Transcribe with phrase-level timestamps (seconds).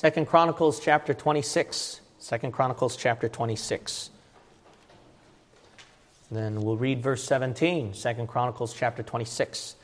[0.00, 2.00] Second Chronicles chapter 26.
[2.18, 4.08] Second Chronicles chapter 26.
[6.30, 7.92] Then we'll read verse 17.
[7.92, 9.76] Second Chronicles chapter 26.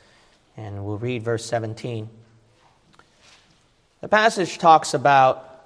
[0.57, 2.09] And we'll read verse 17.
[4.01, 5.63] The passage talks about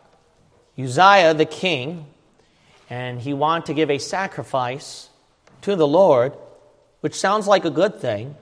[0.77, 2.07] Uzziah the king,
[2.89, 5.09] and he wanted to give a sacrifice
[5.61, 6.33] to the Lord,
[6.99, 8.35] which sounds like a good thing,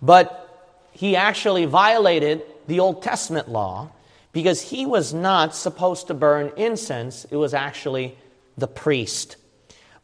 [0.00, 3.90] but he actually violated the Old Testament law
[4.36, 8.14] because he was not supposed to burn incense, it was actually
[8.58, 9.36] the priest.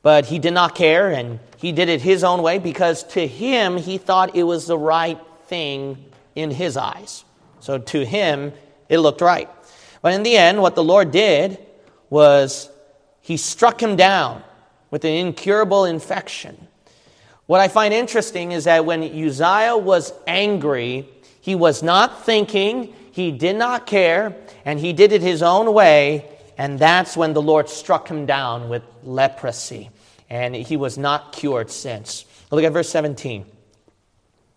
[0.00, 3.76] But he did not care and he did it his own way because to him
[3.76, 6.02] he thought it was the right thing
[6.34, 7.26] in his eyes.
[7.60, 8.54] So to him
[8.88, 9.50] it looked right.
[10.00, 11.58] But in the end, what the Lord did
[12.08, 12.70] was
[13.20, 14.42] he struck him down
[14.90, 16.56] with an incurable infection.
[17.44, 21.06] What I find interesting is that when Uzziah was angry,
[21.42, 24.34] he was not thinking, he did not care,
[24.64, 26.26] and he did it his own way,
[26.56, 29.90] and that's when the Lord struck him down with leprosy.
[30.30, 32.24] And he was not cured since.
[32.50, 33.44] Look at verse 17.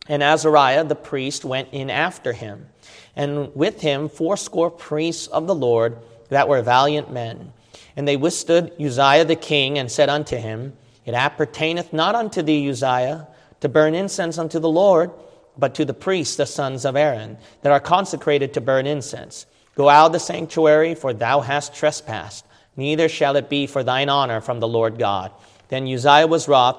[0.08, 2.68] And Azariah the priest went in after him,
[3.16, 5.98] and with him fourscore priests of the Lord
[6.30, 7.52] that were valiant men.
[7.98, 10.74] And they withstood Uzziah the king and said unto him,
[11.06, 13.28] It appertaineth not unto thee, Uzziah,
[13.60, 15.12] to burn incense unto the Lord,
[15.58, 19.46] but to the priests, the sons of Aaron, that are consecrated to burn incense.
[19.76, 22.46] Go out of the sanctuary, for thou hast trespassed.
[22.78, 25.32] Neither shall it be for thine honor from the Lord God.
[25.70, 26.78] Then Uzziah was wroth,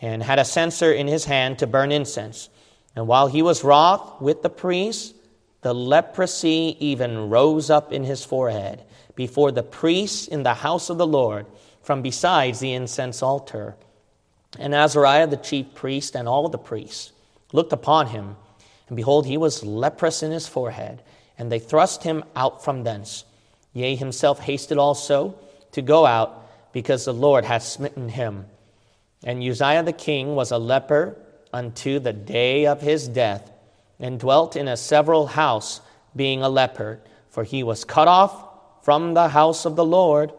[0.00, 2.48] and had a censer in his hand to burn incense.
[2.96, 5.14] And while he was wroth with the priests,
[5.62, 8.82] the leprosy even rose up in his forehead
[9.14, 11.46] before the priests in the house of the Lord
[11.82, 13.76] from besides the incense altar.
[14.58, 17.11] And Azariah the chief priest and all the priests
[17.52, 18.36] looked upon him,
[18.88, 21.02] and behold, he was leprous in his forehead,
[21.38, 23.24] and they thrust him out from thence.
[23.72, 25.34] Yea, himself hasted also
[25.72, 28.46] to go out, because the Lord had smitten him.
[29.24, 31.16] And Uzziah the king was a leper
[31.52, 33.50] unto the day of his death,
[34.00, 35.80] and dwelt in a several house,
[36.16, 40.32] being a leper, for he was cut off from the house of the Lord.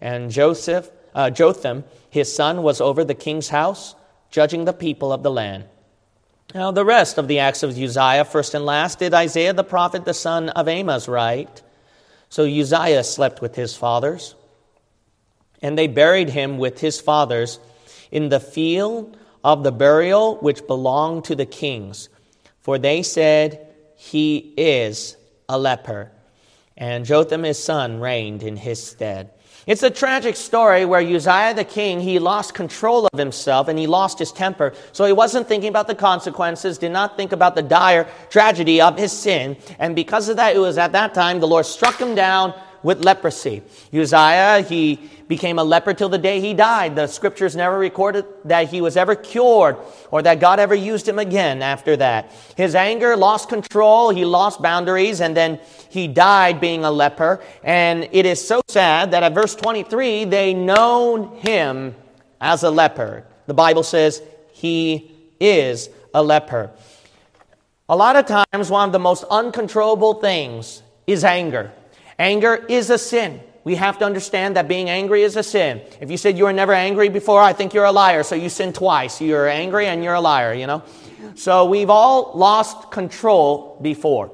[0.00, 3.94] And Joseph, uh, Jotham, his son, was over the king's house,
[4.30, 5.64] judging the people of the land.
[6.54, 10.04] Now, the rest of the acts of Uzziah, first and last, did Isaiah the prophet,
[10.04, 11.62] the son of Amos, write.
[12.28, 14.34] So Uzziah slept with his fathers,
[15.62, 17.58] and they buried him with his fathers
[18.10, 22.08] in the field of the burial which belonged to the kings.
[22.60, 25.16] For they said, He is
[25.48, 26.10] a leper
[26.80, 29.30] and Jotham his son reigned in his stead.
[29.70, 33.86] It's a tragic story where Uzziah the king, he lost control of himself and he
[33.86, 34.72] lost his temper.
[34.90, 38.98] So he wasn't thinking about the consequences, did not think about the dire tragedy of
[38.98, 39.56] his sin.
[39.78, 43.04] And because of that, it was at that time the Lord struck him down with
[43.04, 43.62] leprosy.
[43.92, 46.96] Uzziah, he became a leper till the day he died.
[46.96, 49.76] The scriptures never recorded that he was ever cured
[50.10, 52.32] or that God ever used him again after that.
[52.56, 57.40] His anger lost control, he lost boundaries, and then he died being a leper.
[57.62, 61.94] And it is so sad that at verse 23, they known him
[62.40, 63.24] as a leper.
[63.46, 66.70] The Bible says he is a leper.
[67.88, 71.72] A lot of times, one of the most uncontrollable things is anger.
[72.20, 73.40] Anger is a sin.
[73.64, 75.80] We have to understand that being angry is a sin.
[76.02, 78.22] If you said you were never angry before, I think you're a liar.
[78.24, 79.22] So you sin twice.
[79.22, 80.82] You're angry and you're a liar, you know?
[81.34, 84.30] So we've all lost control before.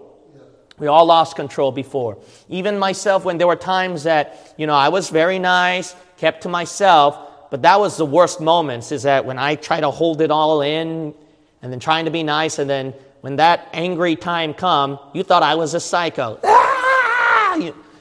[0.79, 2.19] We all lost control before.
[2.49, 6.49] Even myself, when there were times that, you know, I was very nice, kept to
[6.49, 10.33] myself, but that was the worst moments, is that when I try to hold it
[10.33, 11.15] all in
[11.63, 15.45] and then trying to be nice, and then when that angry time come, you thought
[15.45, 16.41] I was a psycho.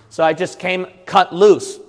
[0.09, 1.79] So I just came cut loose.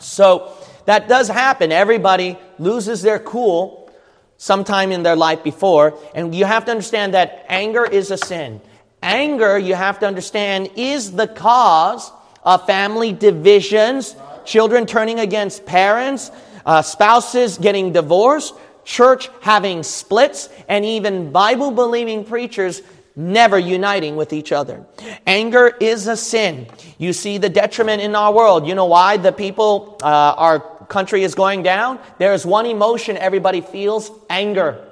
[0.00, 0.52] So
[0.84, 1.72] that does happen.
[1.72, 3.90] Everybody loses their cool
[4.36, 5.98] sometime in their life before.
[6.14, 8.60] And you have to understand that anger is a sin.
[9.02, 12.10] Anger, you have to understand, is the cause
[12.42, 16.30] of family divisions, children turning against parents,
[16.64, 22.80] uh, spouses getting divorced, church having splits, and even Bible believing preachers
[23.18, 24.86] never uniting with each other.
[25.26, 26.68] Anger is a sin.
[26.98, 28.66] You see the detriment in our world.
[28.66, 31.98] You know why the people, uh, our country is going down?
[32.18, 34.84] There is one emotion everybody feels anger.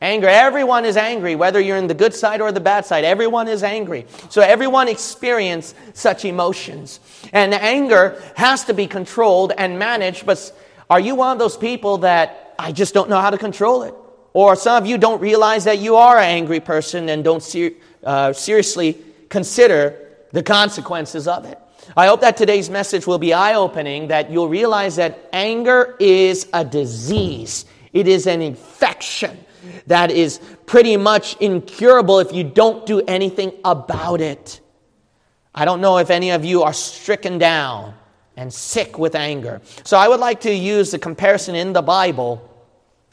[0.00, 0.26] Anger.
[0.28, 3.04] Everyone is angry, whether you're in the good side or the bad side.
[3.04, 4.06] Everyone is angry.
[4.30, 6.98] So everyone experience such emotions.
[7.32, 10.50] And anger has to be controlled and managed, but
[10.88, 13.94] are you one of those people that I just don't know how to control it?
[14.34, 17.70] Or some of you don't realize that you are an angry person and don't ser-
[18.02, 18.98] uh, seriously
[19.28, 19.96] consider
[20.32, 21.58] the consequences of it.
[21.96, 26.48] I hope that today's message will be eye opening, that you'll realize that anger is
[26.52, 29.38] a disease, it is an infection
[29.86, 34.60] that is pretty much incurable if you don't do anything about it.
[35.54, 37.94] I don't know if any of you are stricken down
[38.36, 39.60] and sick with anger.
[39.84, 42.50] So I would like to use the comparison in the Bible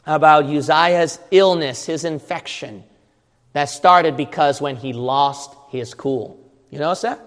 [0.06, 2.84] about Uzziah's illness, his infection,
[3.52, 6.38] that started because when he lost his cool.
[6.70, 7.20] You notice that?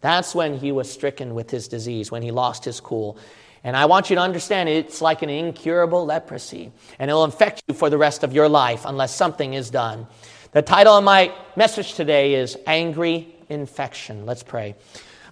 [0.00, 3.18] That's when he was stricken with his disease, when he lost his cool.
[3.64, 7.74] And I want you to understand it's like an incurable leprosy, and it'll infect you
[7.74, 10.06] for the rest of your life unless something is done.
[10.52, 14.26] The title of my message today is Angry Infection.
[14.26, 14.76] Let's pray.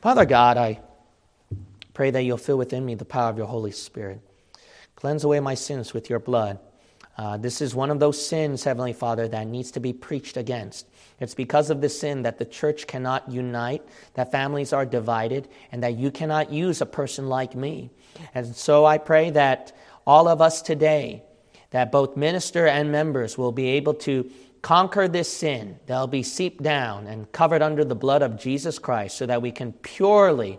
[0.01, 0.81] Father God, I
[1.93, 4.21] pray that you'll fill within me the power of your Holy Spirit.
[5.05, 6.59] Cleanse away my sins with your blood.
[7.19, 10.89] Uh, this is one of those sins, Heavenly Father, that needs to be preached against.
[11.21, 13.83] It's because of this sin that the church cannot unite,
[14.15, 17.91] that families are divided, and that you cannot use a person like me.
[18.35, 21.23] And so I pray that all of us today,
[21.69, 24.31] that both minister and members will be able to
[24.63, 25.79] conquer this sin.
[25.85, 29.53] They'll be seeped down and covered under the blood of Jesus Christ so that we
[29.53, 30.59] can purely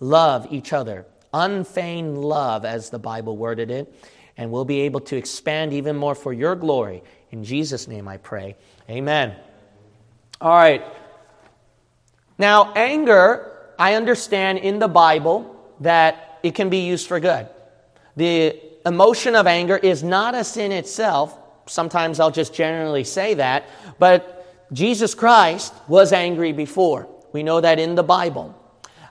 [0.00, 3.92] love each other unfeigned love, as the Bible worded it,
[4.36, 7.02] and we'll be able to expand even more for your glory.
[7.30, 8.56] In Jesus' name I pray.
[8.88, 9.36] Amen.
[10.40, 10.82] All right.
[12.38, 17.48] Now, anger, I understand in the Bible that it can be used for good.
[18.16, 21.38] The emotion of anger is not a sin itself.
[21.66, 23.64] Sometimes I'll just generally say that,
[23.98, 27.08] but Jesus Christ was angry before.
[27.32, 28.59] We know that in the Bible.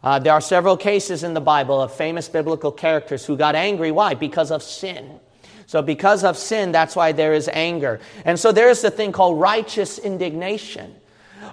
[0.04, 3.92] Uh, there are several cases in the Bible of famous biblical characters who got angry.
[3.92, 4.14] Why?
[4.14, 5.20] Because of sin.
[5.68, 8.00] So, because of sin, that's why there is anger.
[8.26, 10.96] And so, there is a thing called righteous indignation.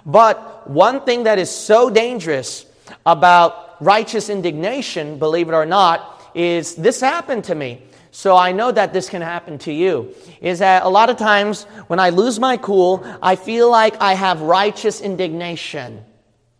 [0.05, 2.65] But one thing that is so dangerous
[3.05, 7.81] about righteous indignation, believe it or not, is this happened to me.
[8.11, 10.15] So I know that this can happen to you.
[10.41, 14.13] Is that a lot of times when I lose my cool, I feel like I
[14.13, 16.03] have righteous indignation.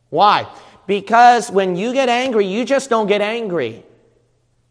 [0.10, 0.48] Why?
[0.88, 3.84] Because when you get angry, you just don't get angry.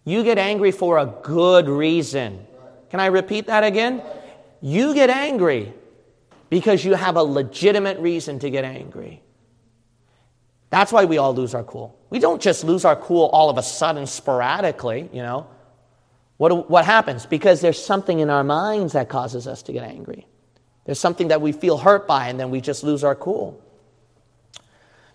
[0.04, 2.46] You get angry for a good reason.
[2.90, 4.02] Can I repeat that again?
[4.62, 5.74] You get angry
[6.48, 9.22] because you have a legitimate reason to get angry.
[10.70, 11.98] That's why we all lose our cool.
[12.10, 15.46] We don't just lose our cool all of a sudden, sporadically, you know.
[16.38, 17.26] What, what happens?
[17.26, 20.26] Because there's something in our minds that causes us to get angry.
[20.84, 23.60] There's something that we feel hurt by, and then we just lose our cool.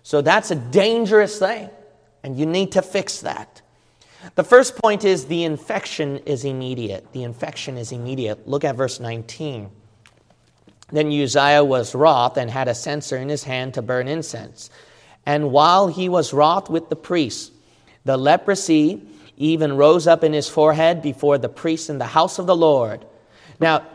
[0.02, 1.70] So that's a dangerous thing,
[2.22, 3.62] and you need to fix that.
[4.34, 7.12] The first point is the infection is immediate.
[7.12, 8.48] The infection is immediate.
[8.48, 9.70] Look at verse 19.
[10.92, 14.70] Then Uzziah was wroth and had a censer in his hand to burn incense.
[15.24, 17.50] And while he was wroth with the priests,
[18.04, 19.02] the leprosy
[19.36, 23.04] even rose up in his forehead before the priests in the house of the Lord.
[23.58, 23.86] Now,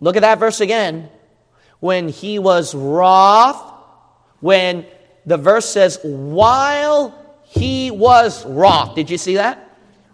[0.00, 1.08] look at that verse again.
[1.80, 3.60] When he was wroth,
[4.40, 4.86] when
[5.26, 8.94] the verse says, while he was wroth.
[8.94, 9.62] Did you see that?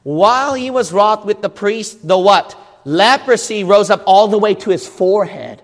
[0.02, 2.58] While he was wroth with the priest, the what?
[2.84, 5.62] Leprosy rose up all the way to his forehead.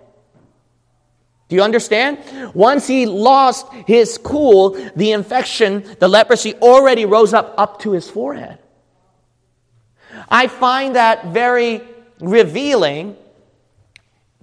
[1.48, 2.18] Do you understand?
[2.54, 8.08] Once he lost his cool, the infection, the leprosy already rose up up to his
[8.08, 8.58] forehead.
[10.28, 11.80] I find that very
[12.20, 13.16] revealing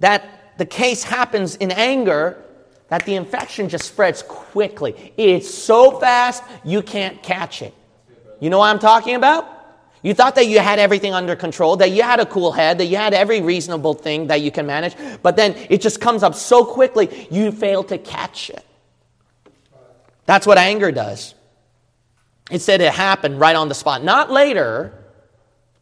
[0.00, 2.42] that the case happens in anger
[2.88, 5.12] that the infection just spreads quickly.
[5.16, 7.74] It's so fast, you can't catch it.
[8.40, 9.52] You know what I'm talking about?
[10.02, 12.84] You thought that you had everything under control, that you had a cool head, that
[12.84, 16.34] you had every reasonable thing that you can manage, but then it just comes up
[16.34, 18.64] so quickly, you fail to catch it.
[20.26, 21.34] That's what anger does.
[22.50, 24.04] It said it happened right on the spot.
[24.04, 24.92] Not later,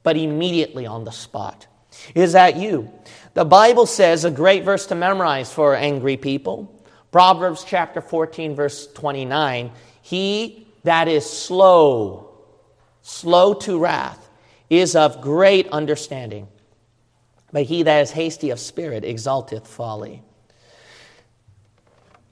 [0.02, 1.66] but immediately on the spot.
[2.14, 2.90] Is that you?
[3.34, 6.73] The Bible says a great verse to memorize for angry people.
[7.14, 9.70] Proverbs chapter 14, verse 29
[10.02, 12.34] He that is slow,
[13.02, 14.28] slow to wrath,
[14.68, 16.48] is of great understanding,
[17.52, 20.24] but he that is hasty of spirit exalteth folly.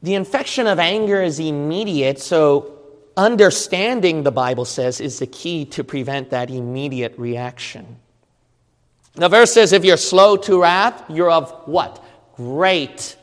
[0.02, 2.76] The infection of anger is immediate, so
[3.16, 7.98] understanding, the Bible says, is the key to prevent that immediate reaction.
[9.14, 12.04] The verse says, if you're slow to wrath, you're of what?
[12.34, 13.16] Great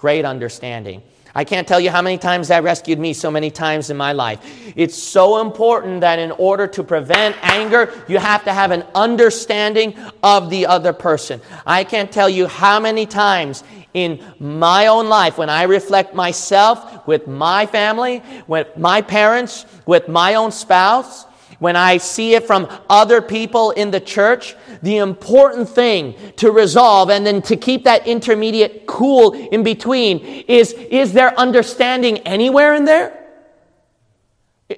[0.00, 1.02] great understanding.
[1.34, 4.12] I can't tell you how many times that rescued me so many times in my
[4.12, 4.40] life.
[4.74, 9.94] It's so important that in order to prevent anger, you have to have an understanding
[10.22, 11.42] of the other person.
[11.66, 17.06] I can't tell you how many times in my own life, when I reflect myself
[17.06, 21.26] with my family, with my parents, with my own spouse,
[21.60, 27.10] when I see it from other people in the church, the important thing to resolve
[27.10, 32.86] and then to keep that intermediate cool in between is is there understanding anywhere in
[32.86, 33.16] there?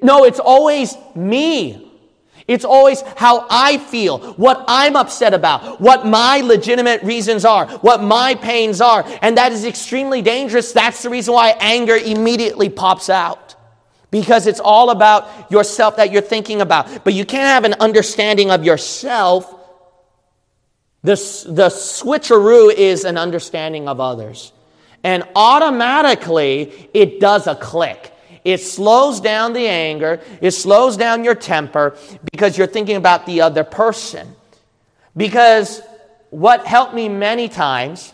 [0.03, 1.89] No, it's always me.
[2.49, 8.03] It's always how I feel, what I'm upset about, what my legitimate reasons are, what
[8.03, 9.05] my pains are.
[9.23, 10.73] And that is extremely dangerous.
[10.73, 13.55] That's the reason why anger immediately pops out.
[14.12, 17.02] Because it's all about yourself that you're thinking about.
[17.02, 19.52] But you can't have an understanding of yourself.
[21.02, 21.16] The,
[21.49, 24.52] the switcheroo is an understanding of others.
[25.02, 28.12] And automatically, it does a click.
[28.45, 31.97] It slows down the anger, it slows down your temper
[32.33, 34.37] because you're thinking about the other person.
[35.16, 35.81] Because
[36.31, 38.12] what helped me many times,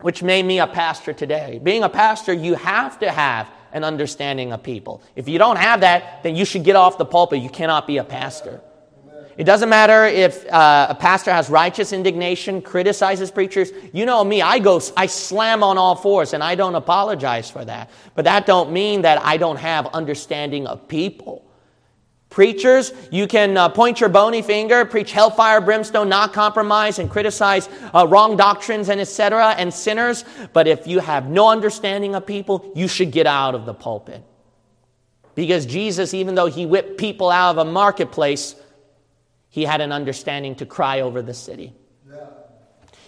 [0.00, 4.52] which made me a pastor today, being a pastor, you have to have an understanding
[4.52, 5.02] of people.
[5.16, 7.42] If you don't have that, then you should get off the pulpit.
[7.42, 8.60] You cannot be a pastor.
[9.38, 13.70] It doesn't matter if uh, a pastor has righteous indignation, criticizes preachers.
[13.92, 17.64] You know me, I go, I slam on all fours, and I don't apologize for
[17.64, 17.90] that.
[18.14, 21.44] But that don't mean that I don't have understanding of people.
[22.32, 27.68] Preachers, you can uh, point your bony finger, preach hellfire, brimstone, not compromise, and criticize
[27.94, 29.50] uh, wrong doctrines and etc.
[29.58, 30.24] and sinners.
[30.54, 34.24] But if you have no understanding of people, you should get out of the pulpit.
[35.34, 38.56] Because Jesus, even though he whipped people out of a marketplace,
[39.50, 41.74] he had an understanding to cry over the city.
[42.10, 42.24] Yeah.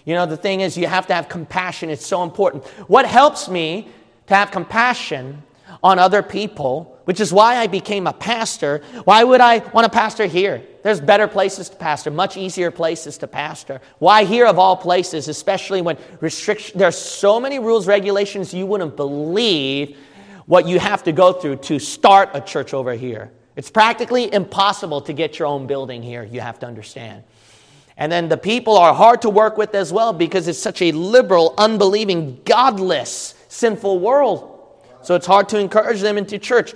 [0.05, 1.89] You know, the thing is, you have to have compassion.
[1.89, 2.67] It's so important.
[2.89, 3.89] What helps me
[4.27, 5.43] to have compassion
[5.83, 8.83] on other people, which is why I became a pastor.
[9.05, 10.63] Why would I want to pastor here?
[10.83, 13.81] There's better places to pastor, much easier places to pastor.
[13.99, 18.97] Why here of all places, especially when restriction, there's so many rules, regulations, you wouldn't
[18.97, 19.97] believe
[20.47, 23.33] what you have to go through to start a church over here.
[23.57, 27.23] It's practically impossible to get your own building here, you have to understand.
[27.97, 30.91] And then the people are hard to work with as well because it's such a
[30.93, 34.51] liberal, unbelieving, godless, sinful world.
[35.03, 36.75] So it's hard to encourage them into church.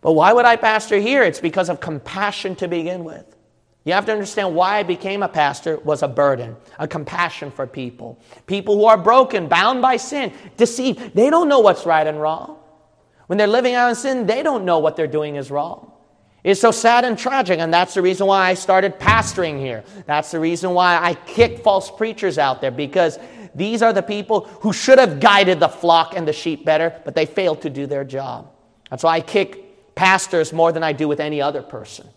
[0.00, 1.22] But why would I pastor here?
[1.22, 3.36] It's because of compassion to begin with.
[3.84, 7.66] You have to understand why I became a pastor was a burden, a compassion for
[7.66, 8.18] people.
[8.46, 11.14] People who are broken, bound by sin, deceived.
[11.14, 12.58] They don't know what's right and wrong.
[13.26, 15.92] When they're living out in sin, they don't know what they're doing is wrong.
[16.42, 19.84] It's so sad and tragic, and that's the reason why I started pastoring here.
[20.06, 23.18] That's the reason why I kick false preachers out there, because
[23.54, 27.14] these are the people who should have guided the flock and the sheep better, but
[27.14, 28.50] they failed to do their job.
[28.88, 32.08] That's why I kick pastors more than I do with any other person.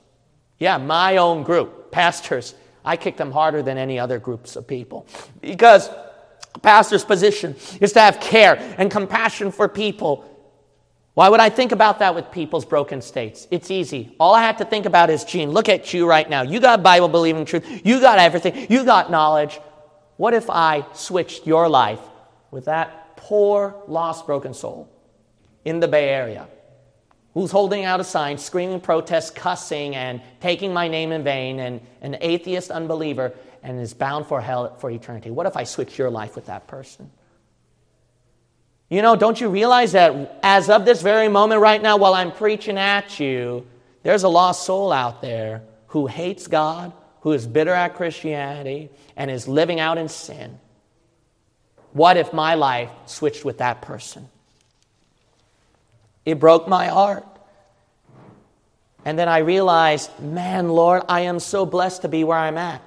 [0.59, 5.07] Yeah, my own group, pastors, I kick them harder than any other groups of people.
[5.41, 5.89] Because
[6.61, 10.29] pastor's position is to have care and compassion for people
[11.13, 13.47] why would I think about that with people's broken states?
[13.51, 14.15] It's easy.
[14.19, 16.41] All I have to think about is, Gene, look at you right now.
[16.41, 17.85] You got Bible believing truth.
[17.85, 18.65] You got everything.
[18.69, 19.59] You got knowledge.
[20.17, 21.99] What if I switched your life
[22.49, 24.89] with that poor, lost, broken soul
[25.65, 26.47] in the Bay Area
[27.33, 31.81] who's holding out a sign, screaming protest, cussing, and taking my name in vain, and
[32.01, 35.31] an atheist unbeliever, and is bound for hell for eternity?
[35.31, 37.09] What if I switched your life with that person?
[38.89, 42.31] You know, don't you realize that as of this very moment right now, while I'm
[42.31, 43.65] preaching at you,
[44.03, 49.31] there's a lost soul out there who hates God, who is bitter at Christianity, and
[49.31, 50.59] is living out in sin.
[51.93, 54.27] What if my life switched with that person?
[56.25, 57.25] It broke my heart.
[59.05, 62.81] And then I realized, man, Lord, I am so blessed to be where I'm at.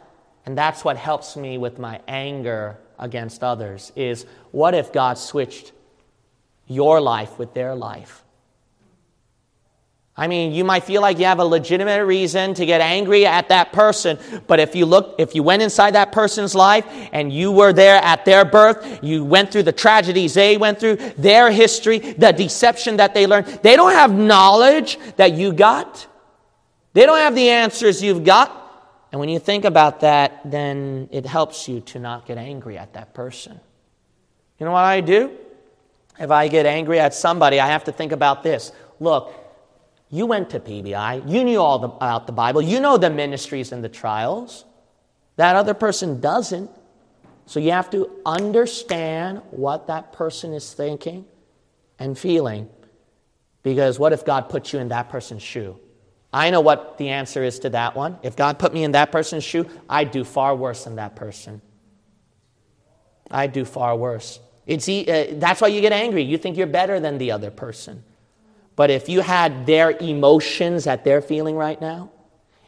[0.46, 5.72] And that's what helps me with my anger against others is what if God switched
[6.66, 8.22] your life with their life.
[10.18, 13.50] I mean, you might feel like you have a legitimate reason to get angry at
[13.50, 17.52] that person, but if you look, if you went inside that person's life and you
[17.52, 21.98] were there at their birth, you went through the tragedies they went through, their history,
[21.98, 26.06] the deception that they learned, they don't have knowledge that you got.
[26.94, 28.62] They don't have the answers you've got.
[29.12, 32.94] And when you think about that, then it helps you to not get angry at
[32.94, 33.60] that person.
[34.58, 35.30] You know what I do?
[36.18, 38.72] If I get angry at somebody, I have to think about this.
[38.98, 39.45] Look,
[40.16, 43.70] you went to PBI, you knew all the, about the Bible, you know the ministries
[43.70, 44.64] and the trials.
[45.36, 46.70] That other person doesn't.
[47.44, 51.26] So you have to understand what that person is thinking
[51.98, 52.68] and feeling.
[53.62, 55.78] Because what if God puts you in that person's shoe?
[56.32, 58.18] I know what the answer is to that one.
[58.22, 61.60] If God put me in that person's shoe, I'd do far worse than that person.
[63.30, 64.40] I'd do far worse.
[64.66, 66.22] It's, uh, that's why you get angry.
[66.22, 68.02] You think you're better than the other person.
[68.76, 72.10] But if you had their emotions that they're feeling right now,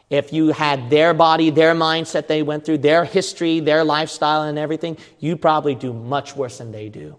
[0.09, 4.57] if you had their body, their mindset they went through, their history, their lifestyle, and
[4.57, 7.17] everything, you probably do much worse than they do.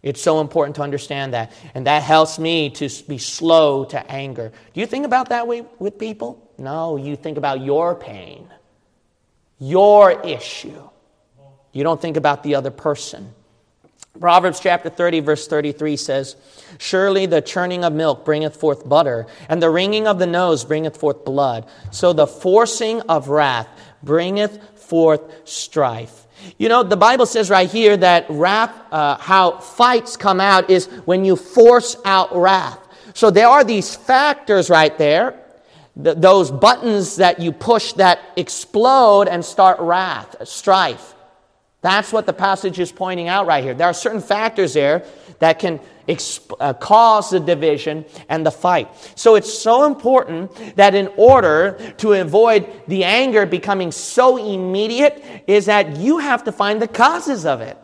[0.00, 1.52] It's so important to understand that.
[1.74, 4.52] And that helps me to be slow to anger.
[4.72, 6.52] Do you think about that way with people?
[6.58, 8.48] No, you think about your pain,
[9.58, 10.88] your issue.
[11.72, 13.34] You don't think about the other person.
[14.20, 16.36] Proverbs chapter 30, verse 33 says,
[16.78, 20.96] Surely the churning of milk bringeth forth butter, and the wringing of the nose bringeth
[20.96, 21.66] forth blood.
[21.90, 23.68] So the forcing of wrath
[24.02, 26.26] bringeth forth strife.
[26.58, 30.86] You know, the Bible says right here that wrath, uh, how fights come out is
[31.04, 32.78] when you force out wrath.
[33.14, 35.40] So there are these factors right there,
[36.02, 41.14] th- those buttons that you push that explode and start wrath, strife.
[41.82, 43.74] That's what the passage is pointing out right here.
[43.74, 45.04] There are certain factors there
[45.40, 48.88] that can exp- uh, cause the division and the fight.
[49.16, 55.66] So it's so important that in order to avoid the anger becoming so immediate, is
[55.66, 57.76] that you have to find the causes of it.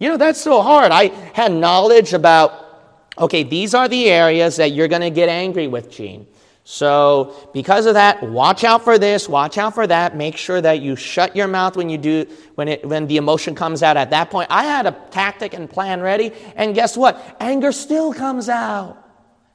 [0.00, 0.90] You know, that's so hard.
[0.90, 5.68] I had knowledge about, okay, these are the areas that you're going to get angry
[5.68, 6.26] with, Gene.
[6.70, 10.14] So, because of that, watch out for this, watch out for that.
[10.14, 13.54] Make sure that you shut your mouth when you do when it when the emotion
[13.54, 14.48] comes out at that point.
[14.50, 17.38] I had a tactic and plan ready, and guess what?
[17.40, 19.02] Anger still comes out.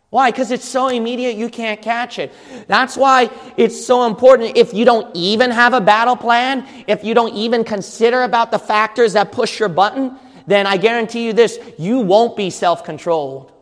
[0.09, 0.31] Why?
[0.31, 2.33] Because it's so immediate you can't catch it.
[2.67, 7.13] That's why it's so important if you don't even have a battle plan, if you
[7.13, 10.17] don't even consider about the factors that push your button,
[10.47, 13.52] then I guarantee you this, you won't be self-controlled.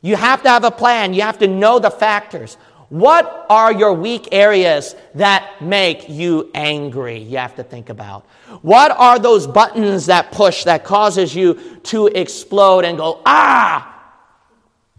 [0.00, 1.14] You have to have a plan.
[1.14, 2.56] You have to know the factors.
[2.88, 7.18] What are your weak areas that make you angry?
[7.18, 8.24] You have to think about.
[8.62, 13.94] What are those buttons that push that causes you to explode and go, ah?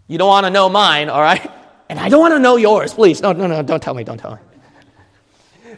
[0.06, 1.50] You don't want to know mine, all right?
[1.88, 2.94] And I don't want to know yours.
[2.94, 4.40] Please, no, no, no, don't tell me, don't tell me.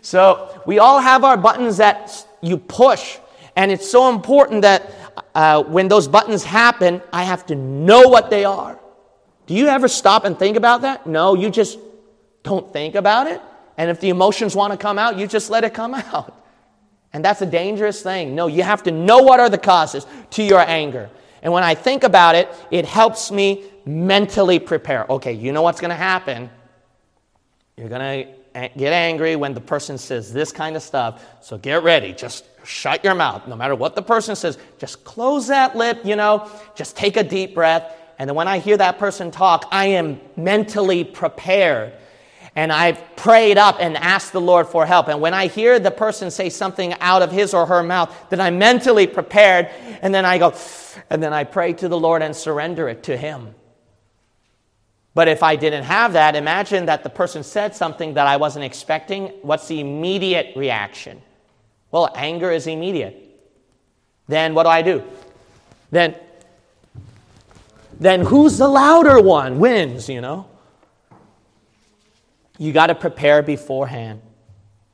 [0.03, 3.19] So we all have our buttons that you push.
[3.57, 4.93] And it's so important that
[5.35, 8.79] uh, when those buttons happen, I have to know what they are.
[9.53, 11.07] Do you ever stop and think about that?
[11.07, 11.79] No, you just
[12.43, 13.39] don't think about it.
[13.77, 16.43] And if the emotions want to come out, you just let it come out.
[17.13, 18.35] And that's a dangerous thing.
[18.35, 21.11] No, you have to know what are the causes to your anger.
[21.43, 25.05] And when I think about it, it helps me mentally prepare.
[25.11, 26.49] Okay, you know what's going to happen.
[27.77, 31.23] You're going to get angry when the person says this kind of stuff.
[31.43, 32.15] So get ready.
[32.15, 33.47] Just shut your mouth.
[33.47, 37.23] No matter what the person says, just close that lip, you know, just take a
[37.23, 41.93] deep breath and when I hear that person talk, I am mentally prepared.
[42.55, 45.09] And I've prayed up and asked the Lord for help.
[45.09, 48.41] And when I hear the person say something out of his or her mouth, then
[48.41, 49.71] I'm mentally prepared.
[50.03, 50.55] And then I go,
[51.11, 53.57] and then I pray to the Lord and surrender it to Him.
[55.15, 58.65] But if I didn't have that, imagine that the person said something that I wasn't
[58.65, 59.31] expecting.
[59.43, 61.21] What's the immediate reaction?
[61.91, 63.19] Well, anger is immediate.
[64.29, 65.03] Then what do I do?
[65.91, 66.15] Then
[68.05, 70.47] then who's the louder one wins, you know?
[72.59, 74.21] You got to prepare beforehand.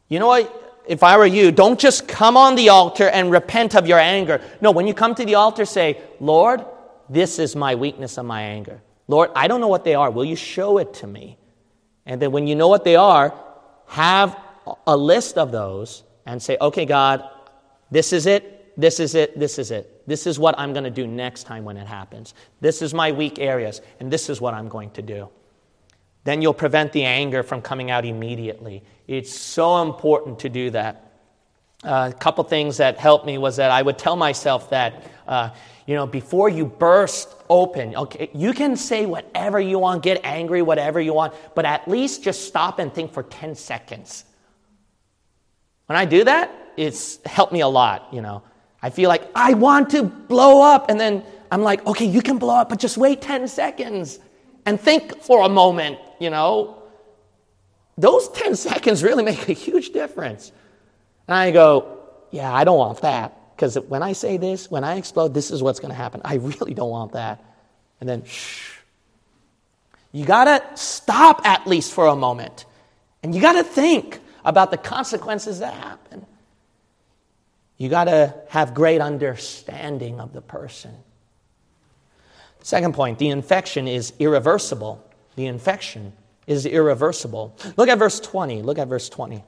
[0.08, 0.84] You know what?
[0.86, 4.40] If I were you, don't just come on the altar and repent of your anger.
[4.60, 6.64] No, when you come to the altar, say, Lord,
[7.10, 8.80] this is my weakness and my anger.
[9.06, 10.10] Lord, I don't know what they are.
[10.10, 11.38] Will you show it to me?
[12.06, 13.34] And then when you know what they are,
[13.86, 14.38] have
[14.86, 17.28] a list of those and say, okay, God,
[17.90, 20.06] this is it, this is it, this is it.
[20.06, 22.32] This is what I'm going to do next time when it happens.
[22.60, 25.28] This is my weak areas, and this is what I'm going to do.
[26.22, 28.84] Then you'll prevent the anger from coming out immediately.
[29.08, 31.10] It's so important to do that.
[31.82, 35.50] Uh, a couple things that helped me was that I would tell myself that, uh,
[35.86, 40.62] you know, before you burst open, okay, you can say whatever you want, get angry,
[40.62, 44.24] whatever you want, but at least just stop and think for 10 seconds.
[45.86, 48.42] When I do that, it's helped me a lot, you know.
[48.82, 50.90] I feel like I want to blow up.
[50.90, 54.18] And then I'm like, okay, you can blow up, but just wait 10 seconds
[54.66, 56.82] and think for a moment, you know.
[57.96, 60.52] Those 10 seconds really make a huge difference.
[61.26, 61.98] And I go,
[62.30, 63.34] yeah, I don't want that.
[63.54, 66.20] Because when I say this, when I explode, this is what's going to happen.
[66.24, 67.44] I really don't want that.
[68.00, 68.76] And then, shh.
[70.12, 72.64] You got to stop at least for a moment.
[73.22, 76.24] And you got to think about the consequences that happen.
[77.78, 80.94] You got to have great understanding of the person.
[82.60, 85.04] Second point the infection is irreversible.
[85.36, 86.12] The infection
[86.46, 87.56] is irreversible.
[87.76, 88.62] Look at verse 20.
[88.62, 89.44] Look at verse 20.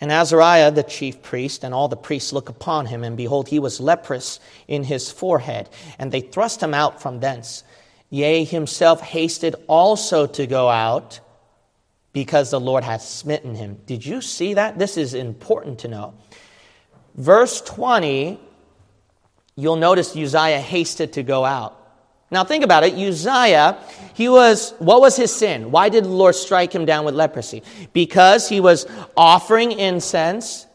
[0.00, 3.58] And Azariah, the chief priest, and all the priests look upon him, and behold, he
[3.58, 5.68] was leprous in his forehead.
[5.98, 7.64] And they thrust him out from thence.
[8.08, 11.20] Yea, himself hasted also to go out
[12.12, 13.78] because the Lord hath smitten him.
[13.86, 14.78] Did you see that?
[14.78, 16.14] This is important to know.
[17.20, 18.40] Verse 20,
[19.54, 21.76] you'll notice Uzziah hasted to go out.
[22.30, 22.94] Now think about it.
[22.94, 23.76] Uzziah,
[24.14, 25.70] he was, what was his sin?
[25.70, 27.62] Why did the Lord strike him down with leprosy?
[27.92, 28.86] Because he was
[29.18, 30.66] offering incense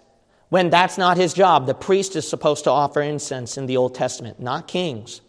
[0.49, 1.65] when that's not his job.
[1.65, 5.21] The priest is supposed to offer incense in the Old Testament, not kings.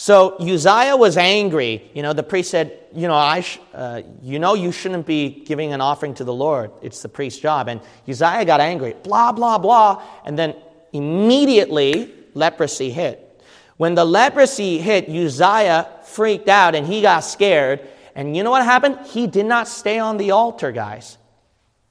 [0.00, 1.90] So Uzziah was angry.
[1.92, 5.28] You know, the priest said, you know, I sh- uh, you know you shouldn't be
[5.44, 6.70] giving an offering to the Lord.
[6.80, 7.68] It's the priest's job.
[7.68, 8.94] And Uzziah got angry.
[9.02, 10.02] Blah, blah, blah.
[10.24, 10.56] And then
[10.94, 13.42] immediately leprosy hit.
[13.76, 17.86] When the leprosy hit, Uzziah freaked out and he got scared.
[18.14, 19.00] And you know what happened?
[19.04, 21.18] He did not stay on the altar, guys.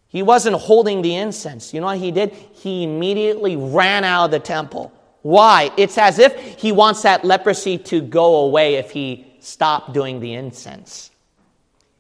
[0.08, 1.76] He wasn't holding the incense.
[1.76, 2.32] You know what he did?
[2.34, 4.92] He immediately ran out of the temple.
[5.22, 5.72] Why?
[5.78, 10.34] It's as if he wants that leprosy to go away if he stopped doing the
[10.34, 11.10] incense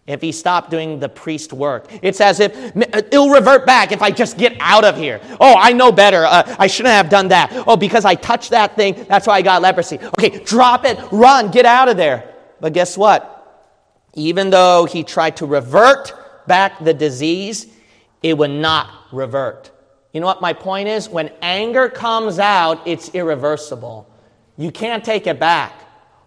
[0.09, 1.85] if he stopped doing the priest work.
[2.01, 5.21] It's as if it'll revert back if I just get out of here.
[5.39, 6.25] Oh, I know better.
[6.25, 7.51] Uh, I shouldn't have done that.
[7.67, 9.99] Oh, because I touched that thing, that's why I got leprosy.
[9.99, 12.33] Okay, drop it, run, get out of there.
[12.59, 13.35] But guess what?
[14.15, 16.11] Even though he tried to revert
[16.47, 17.67] back the disease,
[18.23, 19.69] it would not revert.
[20.11, 21.07] You know what my point is?
[21.07, 24.09] When anger comes out, it's irreversible.
[24.57, 25.73] You can't take it back.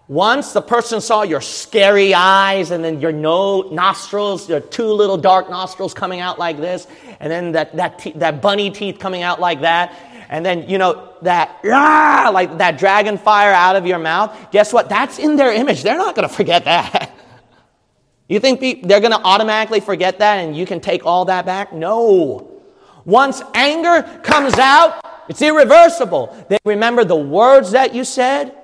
[0.09, 5.17] Once the person saw your scary eyes and then your no, nostrils, your two little
[5.17, 6.87] dark nostrils coming out like this,
[7.19, 9.97] and then that, that, te- that bunny teeth coming out like that,
[10.29, 14.73] and then, you know, that, ah, like that dragon fire out of your mouth, guess
[14.73, 14.89] what?
[14.89, 15.83] That's in their image.
[15.83, 17.17] They're not going to forget that.
[18.29, 21.75] You think they're going to automatically forget that and you can take all that back?
[21.75, 22.52] No.
[23.05, 26.47] Once anger comes out, it's irreversible.
[26.49, 28.57] They remember the words that you said,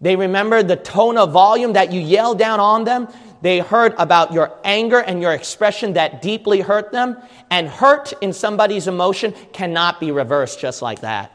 [0.00, 3.08] they remember the tone of volume that you yelled down on them.
[3.40, 7.16] They heard about your anger and your expression that deeply hurt them.
[7.50, 11.32] And hurt in somebody's emotion cannot be reversed just like that.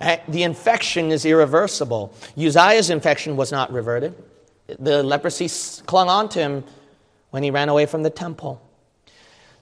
[0.00, 2.12] Eh, the infection is irreversible.
[2.36, 4.14] Uzziah's infection was not reverted.
[4.78, 5.48] The leprosy
[5.86, 6.64] clung on to him
[7.30, 8.60] when he ran away from the temple.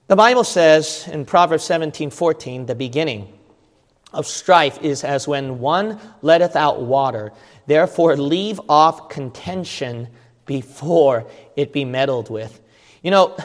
[0.09, 3.33] The Bible says in Proverbs 17 14, the beginning,
[4.13, 7.33] of strife is as when one letteth out water.
[7.67, 10.09] Therefore, leave off contention
[10.45, 12.61] before it be meddled with.
[13.03, 13.37] You know,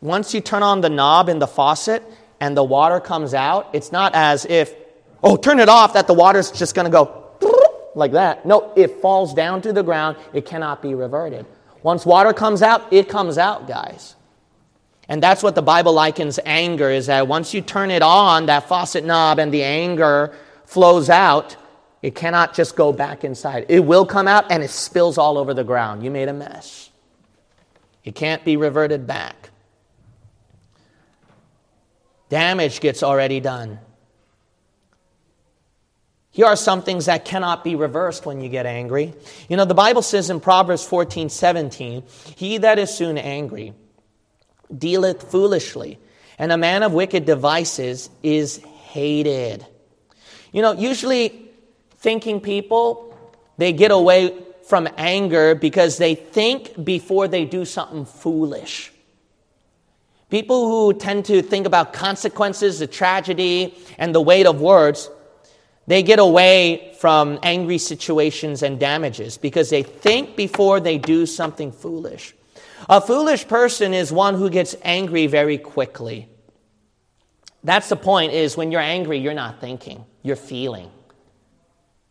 [0.00, 2.02] once you turn on the knob in the faucet
[2.40, 4.74] and the water comes out, it's not as if,
[5.22, 7.30] oh, turn it off, that the water's just going to go
[7.94, 8.46] like that.
[8.46, 10.16] No, it falls down to the ground.
[10.32, 11.46] It cannot be reverted.
[11.82, 14.14] Once water comes out, it comes out, guys.
[15.12, 18.66] And that's what the Bible likens anger is that once you turn it on, that
[18.66, 21.54] faucet knob, and the anger flows out,
[22.00, 23.66] it cannot just go back inside.
[23.68, 26.02] It will come out and it spills all over the ground.
[26.02, 26.88] You made a mess.
[28.04, 29.50] It can't be reverted back.
[32.30, 33.80] Damage gets already done.
[36.30, 39.12] Here are some things that cannot be reversed when you get angry.
[39.50, 42.02] You know, the Bible says in Proverbs 14 17,
[42.34, 43.74] He that is soon angry
[44.76, 45.98] dealeth foolishly,
[46.38, 49.66] and a man of wicked devices is hated.
[50.52, 51.48] You know, usually
[51.96, 53.16] thinking people,
[53.58, 58.92] they get away from anger because they think before they do something foolish.
[60.30, 65.10] People who tend to think about consequences, the tragedy, and the weight of words,
[65.86, 71.70] they get away from angry situations and damages because they think before they do something
[71.70, 72.34] foolish.
[72.88, 76.28] A foolish person is one who gets angry very quickly.
[77.64, 80.90] That's the point is when you're angry, you're not thinking, you're feeling.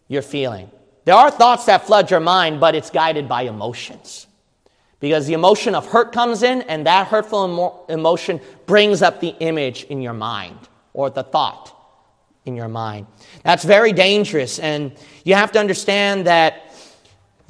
[0.07, 0.69] You're feeling.
[1.05, 4.27] There are thoughts that flood your mind, but it's guided by emotions.
[4.99, 9.36] Because the emotion of hurt comes in, and that hurtful emo- emotion brings up the
[9.39, 10.57] image in your mind
[10.93, 11.75] or the thought
[12.45, 13.07] in your mind.
[13.43, 16.70] That's very dangerous, and you have to understand that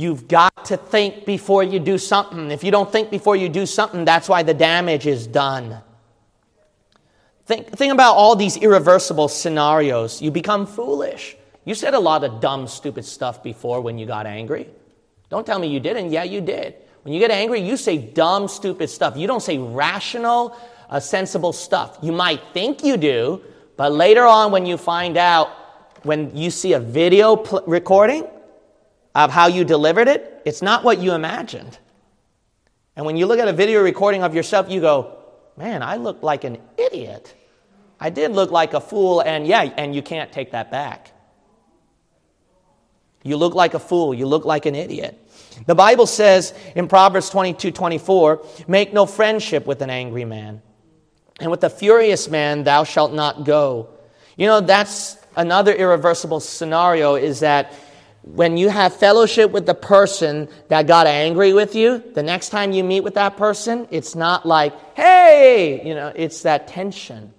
[0.02, 2.50] You've got to think before you do something.
[2.50, 5.78] If you don't think before you do something, that's why the damage is done.
[7.46, 10.20] Think, think about all these irreversible scenarios.
[10.20, 11.38] You become foolish.
[11.66, 14.68] You said a lot of dumb, stupid stuff before when you got angry.
[15.30, 16.10] Don't tell me you didn't.
[16.10, 16.78] Yeah, you did.
[17.04, 19.16] When you get angry, you say dumb, stupid stuff.
[19.16, 20.58] You don't say rational,
[20.90, 22.00] uh, sensible stuff.
[22.02, 23.44] You might think you do,
[23.78, 25.50] but later on, when you find out,
[26.02, 28.26] when you see a video pl- recording,
[29.14, 31.78] of how you delivered it, it's not what you imagined.
[32.96, 35.18] And when you look at a video recording of yourself, you go,
[35.58, 37.34] man, I looked like an idiot.
[38.00, 41.12] I did look like a fool, and yeah, and you can't take that back.
[43.24, 44.14] You look like a fool.
[44.14, 45.18] You look like an idiot.
[45.68, 50.62] The Bible says in Proverbs 22 24, make no friendship with an angry man,
[51.40, 53.90] and with a furious man thou shalt not go.
[54.38, 57.74] You know, that's another irreversible scenario is that
[58.24, 62.72] when you have fellowship with the person that got angry with you, the next time
[62.72, 67.34] you meet with that person, it's not like, hey, you know, it's that tension.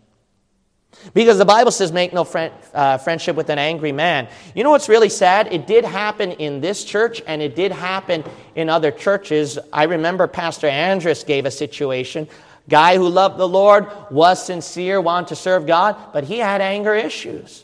[1.15, 4.29] Because the Bible says, make no friend, uh, friendship with an angry man.
[4.55, 5.53] You know what's really sad?
[5.53, 9.59] It did happen in this church and it did happen in other churches.
[9.73, 12.29] I remember Pastor Andrus gave a situation.
[12.69, 16.95] Guy who loved the Lord, was sincere, wanted to serve God, but he had anger
[16.95, 17.62] issues.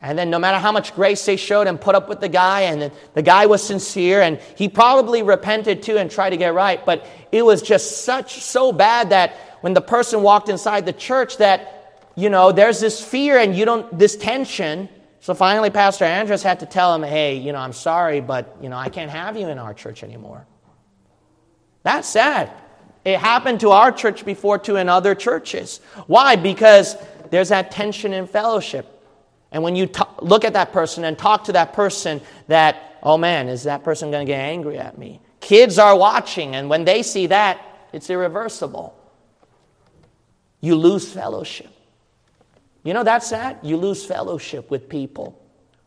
[0.00, 2.62] And then, no matter how much grace they showed and put up with the guy,
[2.62, 6.84] and the guy was sincere, and he probably repented too and tried to get right,
[6.86, 11.38] but it was just such so bad that when the person walked inside the church,
[11.38, 11.78] that
[12.18, 14.88] you know, there's this fear and you don't, this tension.
[15.20, 18.68] So finally, Pastor Andrus had to tell him, hey, you know, I'm sorry, but, you
[18.68, 20.44] know, I can't have you in our church anymore.
[21.84, 22.50] That's sad.
[23.04, 25.80] It happened to our church before, too, in other churches.
[26.08, 26.34] Why?
[26.34, 26.96] Because
[27.30, 28.97] there's that tension in fellowship.
[29.50, 33.16] And when you t- look at that person and talk to that person, that, oh
[33.16, 35.20] man, is that person going to get angry at me?
[35.40, 37.60] Kids are watching, and when they see that,
[37.92, 38.94] it's irreversible.
[40.60, 41.70] You lose fellowship.
[42.82, 43.58] You know, that's sad.
[43.62, 45.40] You lose fellowship with people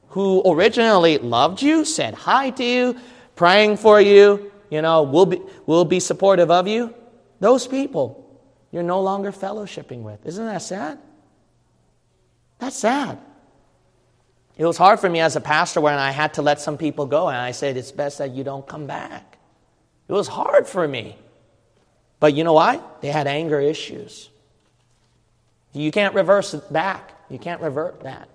[0.09, 2.97] who originally loved you, said hi to you,
[3.35, 6.93] praying for you, you know, will be, will be supportive of you.
[7.39, 8.21] Those people
[8.71, 10.25] you're no longer fellowshipping with.
[10.25, 10.97] Isn't that sad?
[12.59, 13.19] That's sad.
[14.57, 17.05] It was hard for me as a pastor when I had to let some people
[17.05, 19.37] go, and I said, It's best that you don't come back.
[20.07, 21.17] It was hard for me.
[22.19, 22.81] But you know why?
[23.01, 24.29] They had anger issues.
[25.73, 27.13] You can't reverse it back.
[27.29, 28.29] You can't revert that.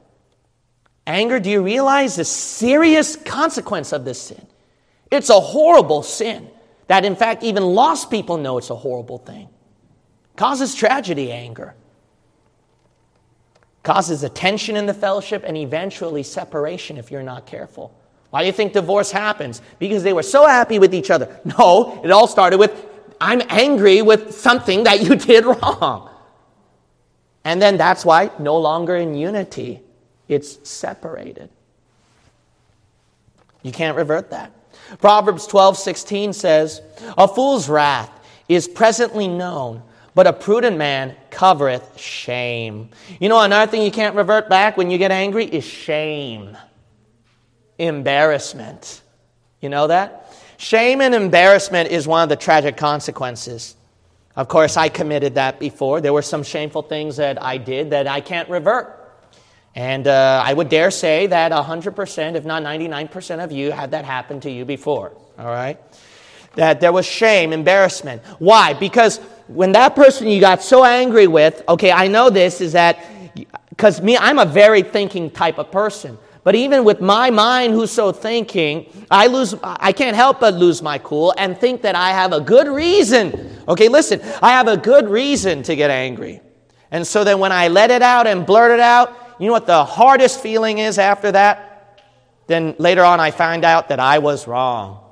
[1.06, 4.44] Anger, do you realize the serious consequence of this sin?
[5.10, 6.50] It's a horrible sin
[6.88, 9.48] that, in fact, even lost people know it's a horrible thing.
[10.36, 11.74] Causes tragedy, anger.
[13.86, 17.96] Causes a tension in the fellowship and eventually separation if you're not careful.
[18.30, 19.62] Why do you think divorce happens?
[19.78, 21.40] Because they were so happy with each other.
[21.56, 22.84] No, it all started with,
[23.20, 26.10] I'm angry with something that you did wrong.
[27.44, 29.80] And then that's why no longer in unity,
[30.26, 31.48] it's separated.
[33.62, 34.50] You can't revert that.
[35.00, 36.82] Proverbs 12 16 says,
[37.16, 38.10] A fool's wrath
[38.48, 39.84] is presently known,
[40.16, 42.88] but a prudent man covereth shame.
[43.20, 46.56] You know, another thing you can't revert back when you get angry is shame,
[47.78, 49.00] embarrassment.
[49.60, 50.34] You know that?
[50.56, 53.76] Shame and embarrassment is one of the tragic consequences
[54.36, 56.02] of course, I committed that before.
[56.02, 58.92] There were some shameful things that I did that I can't revert.
[59.74, 64.04] And uh, I would dare say that 100%, if not 99% of you had that
[64.04, 65.12] happen to you before.
[65.38, 65.78] All right?
[66.54, 68.22] That there was shame, embarrassment.
[68.38, 68.74] Why?
[68.74, 72.98] Because when that person you got so angry with, okay, I know this is that,
[73.68, 76.18] because me, I'm a very thinking type of person.
[76.42, 80.80] But even with my mind who's so thinking, I lose I can't help but lose
[80.80, 83.50] my cool and think that I have a good reason.
[83.66, 86.40] Okay, listen, I have a good reason to get angry.
[86.92, 89.66] And so then when I let it out and blurt it out, you know what
[89.66, 92.00] the hardest feeling is after that?
[92.46, 95.05] Then later on I find out that I was wrong.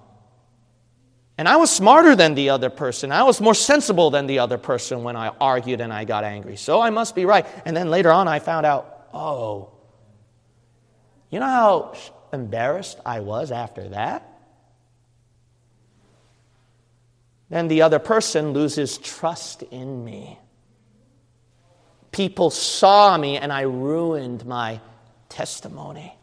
[1.36, 3.10] And I was smarter than the other person.
[3.10, 6.56] I was more sensible than the other person when I argued and I got angry.
[6.56, 7.44] So I must be right.
[7.64, 9.72] And then later on I found out, oh,
[11.30, 11.94] you know how
[12.32, 14.30] embarrassed I was after that?
[17.50, 20.38] Then the other person loses trust in me.
[22.12, 24.80] People saw me and I ruined my
[25.28, 26.16] testimony.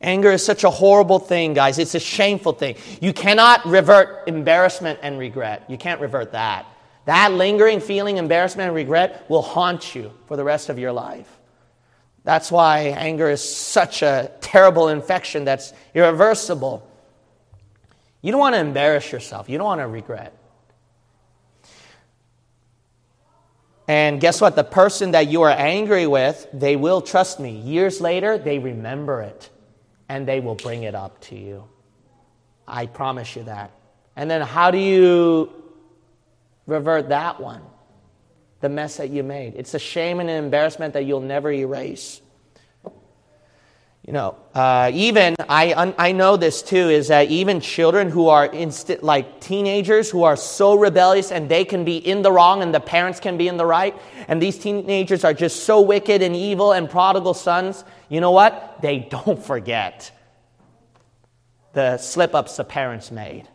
[0.00, 1.78] Anger is such a horrible thing, guys.
[1.78, 2.76] It's a shameful thing.
[3.00, 5.64] You cannot revert embarrassment and regret.
[5.68, 6.66] You can't revert that.
[7.06, 11.28] That lingering feeling, embarrassment and regret, will haunt you for the rest of your life.
[12.22, 16.86] That's why anger is such a terrible infection that's irreversible.
[18.20, 20.34] You don't want to embarrass yourself, you don't want to regret.
[23.88, 24.54] And guess what?
[24.54, 27.52] The person that you are angry with, they will trust me.
[27.52, 29.48] Years later, they remember it
[30.08, 31.64] and they will bring it up to you.
[32.66, 33.72] I promise you that.
[34.16, 35.52] And then how do you
[36.66, 37.62] revert that one?
[38.60, 39.54] the mess that you made.
[39.56, 42.20] It's a shame and an embarrassment that you'll never erase.
[44.08, 48.46] You know, uh, even I, I know this too is that even children who are
[48.46, 52.74] inst- like teenagers who are so rebellious and they can be in the wrong and
[52.74, 53.94] the parents can be in the right,
[54.26, 58.80] and these teenagers are just so wicked and evil and prodigal sons, you know what?
[58.80, 60.10] They don't forget
[61.74, 63.46] the slip ups the parents made,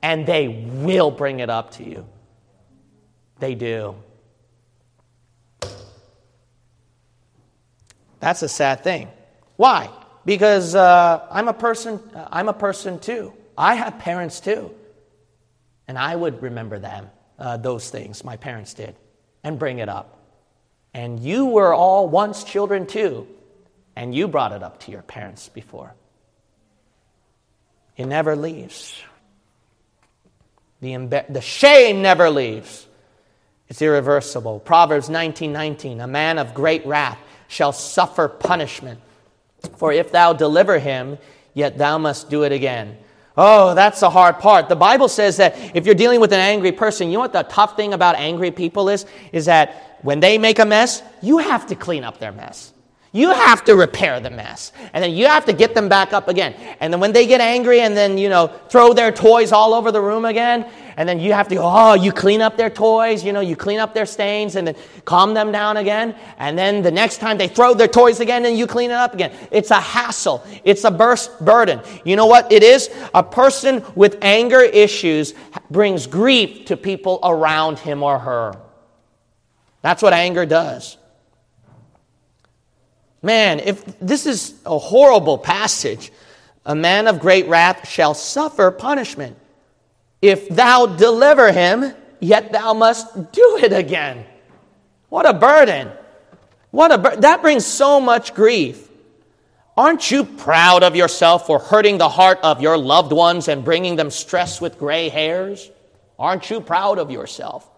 [0.00, 2.06] and they will bring it up to you.
[3.40, 3.96] They do.
[8.20, 9.08] That's a sad thing.
[9.56, 9.90] Why?
[10.24, 12.00] Because uh, I'm a person.
[12.14, 13.32] Uh, I'm a person too.
[13.56, 14.70] I have parents too,
[15.86, 18.96] and I would remember them, uh, those things my parents did,
[19.42, 20.18] and bring it up.
[20.94, 23.26] And you were all once children too,
[23.96, 25.94] and you brought it up to your parents before.
[27.96, 29.00] It never leaves.
[30.80, 32.86] The, imbe- the shame never leaves.
[33.68, 34.60] It's irreversible.
[34.60, 39.00] Proverbs 19:19, 19, a man of great wrath shall suffer punishment
[39.76, 41.18] for if thou deliver him,
[41.54, 42.96] yet thou must do it again.
[43.36, 44.68] Oh, that's the hard part.
[44.68, 47.44] The Bible says that if you're dealing with an angry person, you know what the
[47.44, 49.06] tough thing about angry people is?
[49.32, 52.72] Is that when they make a mess, you have to clean up their mess.
[53.12, 54.72] You have to repair the mess.
[54.92, 56.54] And then you have to get them back up again.
[56.80, 59.92] And then when they get angry and then, you know, throw their toys all over
[59.92, 63.32] the room again, and then you have to, oh, you clean up their toys, you
[63.32, 66.14] know, you clean up their stains and then calm them down again.
[66.38, 69.14] And then the next time they throw their toys again and you clean it up
[69.14, 69.32] again.
[69.50, 70.44] It's a hassle.
[70.64, 71.80] It's a burst burden.
[72.04, 72.90] You know what it is?
[73.14, 75.34] A person with anger issues
[75.70, 78.54] brings grief to people around him or her.
[79.82, 80.96] That's what anger does.
[83.22, 86.12] Man, if this is a horrible passage,
[86.66, 89.36] a man of great wrath shall suffer punishment.
[90.22, 94.24] If thou deliver him, yet thou must do it again.
[95.08, 95.90] What a burden.
[96.70, 98.88] What a bur- that brings so much grief.
[99.76, 103.96] Aren't you proud of yourself for hurting the heart of your loved ones and bringing
[103.96, 105.70] them stress with gray hairs?
[106.18, 107.68] Aren't you proud of yourself?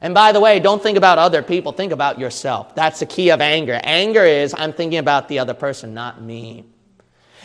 [0.00, 2.74] And by the way, don't think about other people, think about yourself.
[2.74, 3.78] That's the key of anger.
[3.82, 6.64] Anger is I'm thinking about the other person, not me.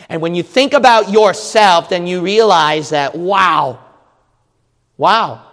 [0.08, 3.83] And when you think about yourself, then you realize that, wow,
[4.96, 5.50] wow,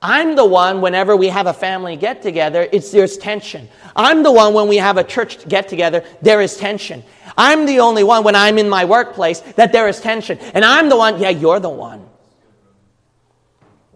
[0.00, 3.68] I'm the one whenever we have a family get together, it's there's tension.
[3.94, 7.02] I'm the one when we have a church get together, there is tension.
[7.36, 10.38] I'm the only one when I'm in my workplace that there is tension.
[10.38, 12.06] And I'm the one, yeah, you're the one.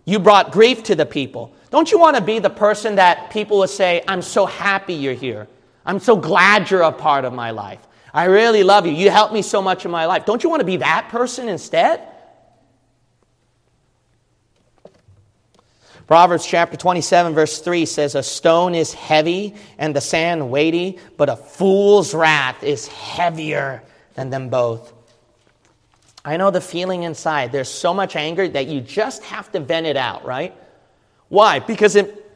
[0.05, 1.55] You brought grief to the people.
[1.71, 5.15] Don't you want to be the person that people will say, I'm so happy you're
[5.15, 5.47] here.
[5.87, 7.87] I'm so glad you're a part of my life.
[8.13, 8.93] I really love you.
[8.93, 10.25] You helped me so much in my life.
[10.25, 12.01] Don't you want to be that person instead?
[16.11, 21.29] Proverbs chapter 27, verse 3 says, A stone is heavy and the sand weighty, but
[21.29, 23.81] a fool's wrath is heavier
[24.15, 24.93] than them both.
[26.25, 27.53] I know the feeling inside.
[27.53, 30.53] There's so much anger that you just have to vent it out, right?
[31.29, 31.61] Why?
[31.61, 32.29] Because it,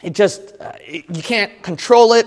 [0.00, 2.26] it just, uh, it, you can't control it.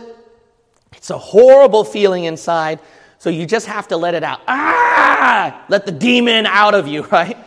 [0.95, 2.79] It's a horrible feeling inside.
[3.17, 4.41] So you just have to let it out.
[4.47, 5.65] Ah!
[5.67, 7.39] Let the demon out of you, right?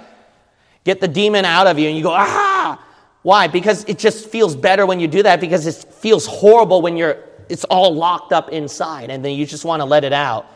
[0.82, 2.84] Get the demon out of you and you go, ah!
[3.28, 3.46] Why?
[3.46, 7.18] Because it just feels better when you do that because it feels horrible when you're,
[7.50, 10.46] it's all locked up inside and then you just want to let it out.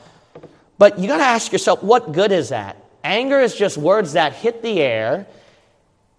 [0.79, 2.83] But you got to ask yourself, what good is that?
[3.05, 5.27] Anger is just words that hit the air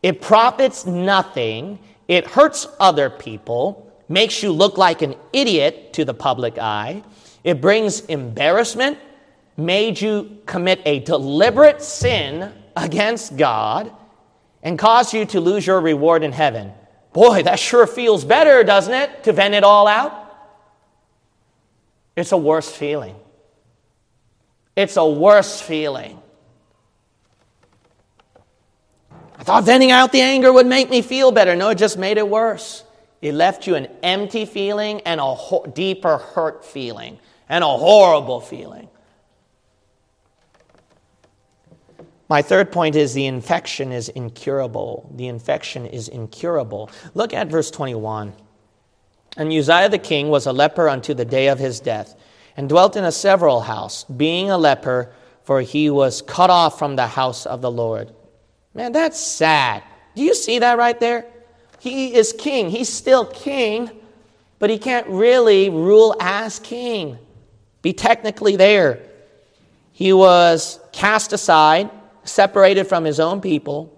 [0.04, 1.80] it profits nothing.
[2.08, 7.02] It hurts other people, makes you look like an idiot to the public eye.
[7.44, 9.00] It brings embarrassment,
[9.58, 13.92] made you commit a deliberate sin against God,
[14.64, 16.72] and cause you to lose your reward in heaven.
[17.12, 20.22] Boy, that sure feels better, doesn't it, to vent it all out?
[22.16, 23.16] It's a worse feeling.
[24.76, 26.20] It's a worse feeling.
[29.38, 31.56] I thought venting out the anger would make me feel better.
[31.56, 32.84] No, it just made it worse.
[33.22, 38.40] It left you an empty feeling and a ho- deeper hurt feeling and a horrible
[38.40, 38.90] feeling.
[42.34, 45.08] My third point is the infection is incurable.
[45.14, 46.90] The infection is incurable.
[47.14, 48.34] Look at verse 21.
[49.38, 52.16] And Uzziah the king was a leper unto the day of his death,
[52.58, 55.14] and dwelt in a several house, being a leper,
[55.44, 58.12] for he was cut off from the house of the Lord.
[58.74, 59.84] Man, that's sad.
[60.16, 61.28] Do you see that right there?
[61.82, 62.72] He is king.
[62.72, 63.92] He's still king,
[64.58, 67.20] but he can't really rule as king,
[67.84, 69.04] be technically there.
[69.92, 71.92] He was cast aside,
[72.24, 73.98] separated from his own people,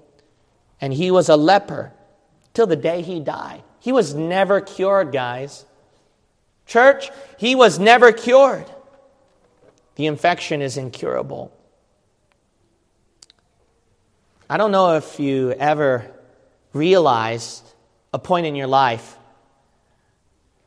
[0.82, 1.92] and he was a leper
[2.54, 3.64] till the day he died.
[3.80, 5.66] He was never cured, guys.
[6.66, 8.66] Church, he was never cured.
[9.96, 11.54] the infection is incurable.
[14.50, 16.12] I don't know if you ever
[16.74, 17.64] realized
[18.14, 19.18] a point in your life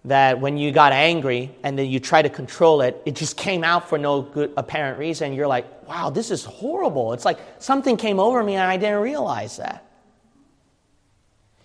[0.04, 3.64] that when you got angry and then you try to control it, it just came
[3.64, 5.32] out for no good apparent reason.
[5.32, 7.12] You're like, wow, this is horrible.
[7.12, 9.84] It's like something came over me and I didn't realize that.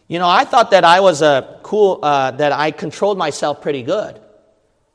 [0.07, 3.83] You know, I thought that I was a cool, uh, that I controlled myself pretty
[3.83, 4.19] good.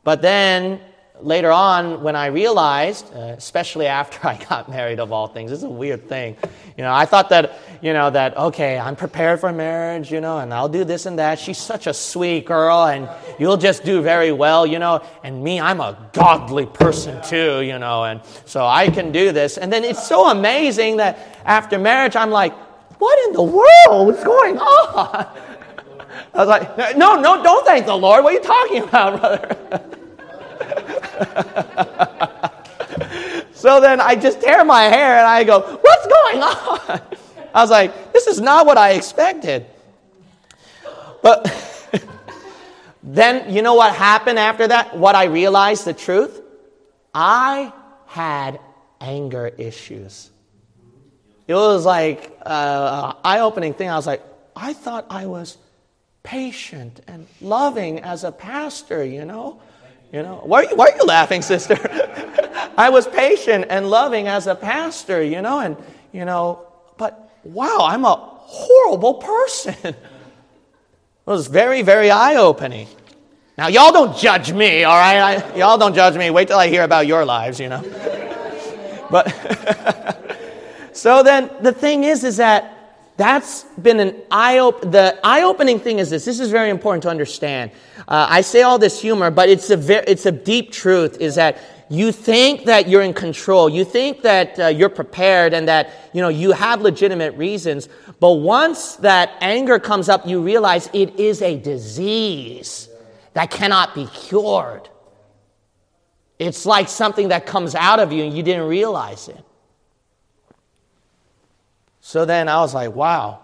[0.05, 0.81] But then
[1.21, 5.63] later on, when I realized, uh, especially after I got married, of all things, it's
[5.63, 6.37] a weird thing.
[6.77, 10.39] You know, I thought that, you know, that, okay, I'm prepared for marriage, you know,
[10.39, 11.39] and I'll do this and that.
[11.39, 13.09] She's such a sweet girl, and
[13.39, 15.03] you'll just do very well, you know.
[15.25, 19.59] And me, I'm a godly person too, you know, and so I can do this.
[19.59, 22.55] And then it's so amazing that after marriage, I'm like,
[22.99, 25.27] what in the world is going on?
[26.35, 28.25] I was like, no, no, don't thank the Lord.
[28.25, 29.85] What are you talking about, brother?
[33.53, 37.01] so then I just tear my hair and I go, What's going on?
[37.55, 39.67] I was like, This is not what I expected.
[41.23, 41.53] But
[43.03, 44.97] then, you know what happened after that?
[44.97, 46.41] What I realized the truth?
[47.15, 47.73] I
[48.07, 48.61] had
[49.01, 50.31] anger issues.
[51.47, 53.89] It was like uh, an eye opening thing.
[53.89, 54.23] I was like,
[54.55, 55.57] I thought I was
[56.23, 59.61] patient and loving as a pastor, you know?
[60.13, 61.77] You know, why are you, why are you laughing, sister?
[62.79, 65.77] I was patient and loving as a pastor, you know, and,
[66.13, 69.75] you know, but wow, I'm a horrible person.
[69.85, 69.97] it
[71.27, 72.89] was very, very eye opening.
[73.59, 75.19] Now, y'all don't judge me, all right?
[75.19, 76.31] I, y'all don't judge me.
[76.31, 77.83] Wait till I hear about your lives, you know.
[79.11, 79.27] but
[80.93, 82.78] so then the thing is, is that
[83.19, 86.25] that's been an eye op- the eye opening thing is this.
[86.25, 87.73] This is very important to understand.
[88.07, 91.21] Uh, I say all this humor, but it's a ve- it's a deep truth.
[91.21, 91.59] Is that
[91.91, 96.23] you think that you're in control, you think that uh, you're prepared, and that you
[96.23, 97.89] know you have legitimate reasons.
[98.21, 102.89] But once that anger comes up, you realize it is a disease
[103.35, 104.89] that cannot be cured.
[106.39, 109.45] It's like something that comes out of you and you didn't realize it.
[112.09, 113.41] So then I was like, wow,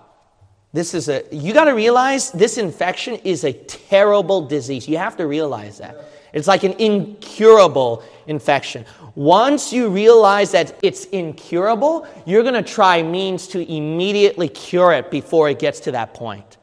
[0.73, 4.89] this is a, you got to realize this infection is a terrible disease.
[4.89, 5.99] You have to realize that.
[6.33, 8.87] It's like an incurable infection.
[9.17, 15.11] Once you realize that it's incurable, you're going to try means to immediately cure it
[15.11, 16.57] before it gets to that point.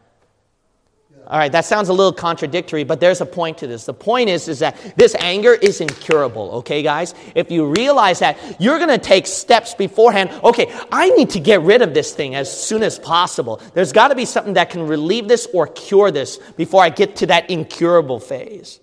[1.32, 3.86] All right, that sounds a little contradictory, but there's a point to this.
[3.86, 7.16] The point is, is that this anger is incurable, okay, guys?
[7.36, 10.30] If you realize that, you're going to take steps beforehand.
[10.44, 13.62] Okay, I need to get rid of this thing as soon as possible.
[13.74, 17.16] There's got to be something that can relieve this or cure this before I get
[17.18, 18.82] to that incurable phase.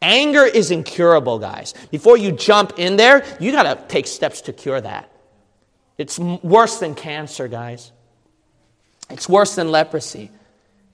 [0.00, 1.74] Anger is incurable, guys.
[1.90, 5.10] Before you jump in there, you got to take steps to cure that.
[5.98, 7.90] It's worse than cancer, guys.
[9.10, 10.30] It's worse than leprosy.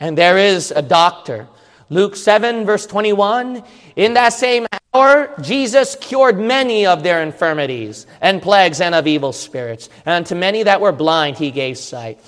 [0.00, 1.46] And there is a doctor.
[1.90, 3.62] Luke 7, verse 21
[3.96, 9.32] In that same hour, Jesus cured many of their infirmities and plagues and of evil
[9.32, 9.90] spirits.
[10.06, 12.18] And to many that were blind, he gave sight.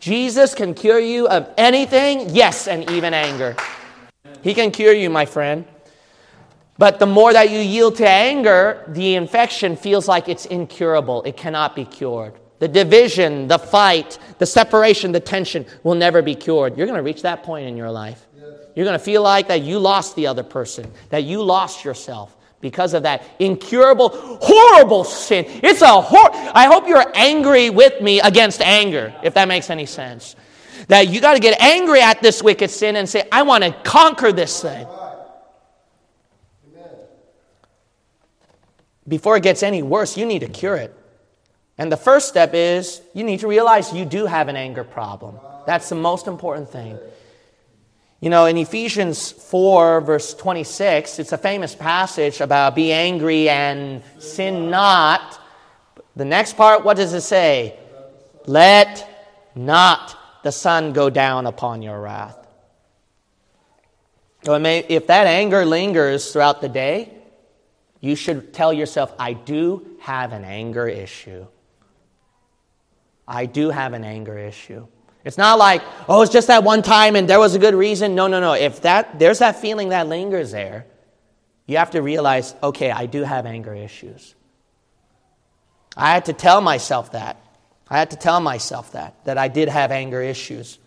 [0.00, 3.54] Jesus can cure you of anything, yes, and even anger.
[4.42, 5.66] He can cure you, my friend.
[6.78, 11.22] But the more that you yield to anger, the infection feels like it's incurable.
[11.24, 12.32] It cannot be cured.
[12.60, 16.76] The division, the fight, the separation, the tension will never be cured.
[16.76, 18.24] You're going to reach that point in your life.
[18.76, 22.36] You're going to feel like that you lost the other person, that you lost yourself
[22.60, 25.44] because of that incurable, horrible sin.
[25.48, 29.86] It's a hor- I hope you're angry with me against anger, if that makes any
[29.86, 30.36] sense.
[30.88, 33.72] That you got to get angry at this wicked sin and say, I want to
[33.84, 34.86] conquer this thing.
[39.08, 40.94] Before it gets any worse, you need to cure it.
[41.80, 45.40] And the first step is you need to realize you do have an anger problem.
[45.66, 46.98] That's the most important thing.
[48.20, 54.02] You know, in Ephesians 4, verse 26, it's a famous passage about be angry and
[54.18, 55.40] sin not.
[56.16, 57.78] The next part, what does it say?
[58.44, 62.46] Let not the sun go down upon your wrath.
[64.44, 67.14] So if that anger lingers throughout the day,
[68.00, 71.46] you should tell yourself, I do have an anger issue.
[73.30, 74.88] I do have an anger issue.
[75.24, 78.16] It's not like, oh, it's just that one time and there was a good reason.
[78.16, 78.54] No, no, no.
[78.54, 80.86] If that there's that feeling that lingers there,
[81.66, 84.34] you have to realize, okay, I do have anger issues.
[85.96, 87.36] I had to tell myself that.
[87.88, 90.78] I had to tell myself that that I did have anger issues.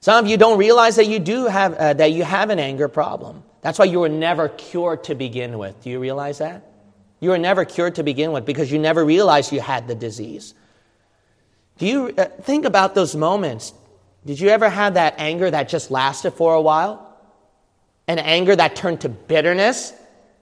[0.00, 2.88] Some of you don't realize that you do have uh, that you have an anger
[2.88, 3.42] problem.
[3.60, 5.82] That's why you were never cured to begin with.
[5.82, 6.64] Do you realize that?
[7.20, 10.54] You were never cured to begin with because you never realized you had the disease.
[11.78, 13.72] Do you uh, think about those moments?
[14.24, 17.16] Did you ever have that anger that just lasted for a while?
[18.06, 19.92] An anger that turned to bitterness?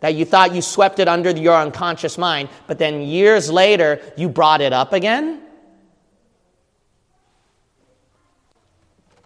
[0.01, 4.28] That you thought you swept it under your unconscious mind, but then years later you
[4.28, 5.43] brought it up again?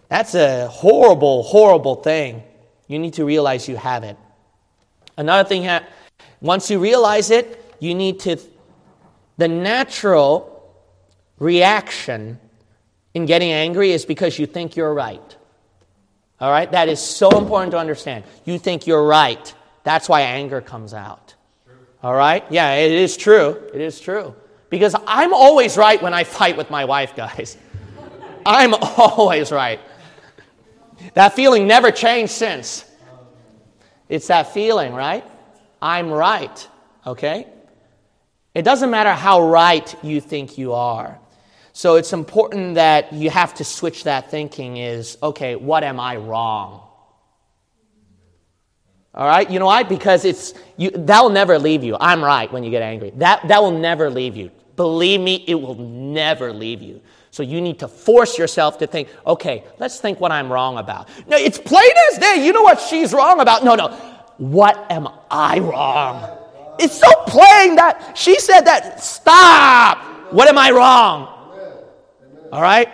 [0.07, 2.43] That's a horrible, horrible thing.
[2.87, 4.17] You need to realize you have it.
[5.17, 5.67] Another thing,
[6.39, 8.37] once you realize it, you need to,
[9.37, 10.56] the natural
[11.39, 12.39] reaction
[13.13, 15.37] in getting angry is because you think you're right.
[16.39, 16.71] All right?
[16.71, 18.23] That is so important to understand.
[18.45, 19.53] You think you're right.
[19.83, 21.35] That's why anger comes out.
[22.03, 22.43] All right?
[22.49, 23.69] Yeah, it is true.
[23.73, 24.35] It is true.
[24.69, 27.57] Because I'm always right when I fight with my wife, guys.
[28.45, 29.79] I'm always right.
[31.13, 32.85] That feeling never changed since.
[34.09, 35.23] It's that feeling, right?
[35.81, 36.67] I'm right,
[37.05, 37.47] okay?
[38.53, 41.19] It doesn't matter how right you think you are.
[41.77, 46.15] So it's important that you have to switch that thinking is, okay, what am I
[46.15, 46.81] wrong?
[49.13, 49.47] All right?
[49.47, 49.83] You know why?
[49.83, 51.95] Because it's you, that will never leave you.
[51.99, 53.11] I'm right when you get angry.
[53.17, 54.49] That, that will never leave you.
[54.75, 56.99] Believe me, it will never leave you.
[57.29, 61.09] So you need to force yourself to think, okay, let's think what I'm wrong about.
[61.27, 62.43] No, it's plain as day.
[62.43, 63.63] You know what she's wrong about.
[63.63, 63.89] No, no.
[64.37, 66.39] What am I wrong?
[66.79, 68.99] It's so plain that she said that.
[69.03, 70.33] Stop.
[70.33, 71.35] What am I wrong?
[72.51, 72.89] All right?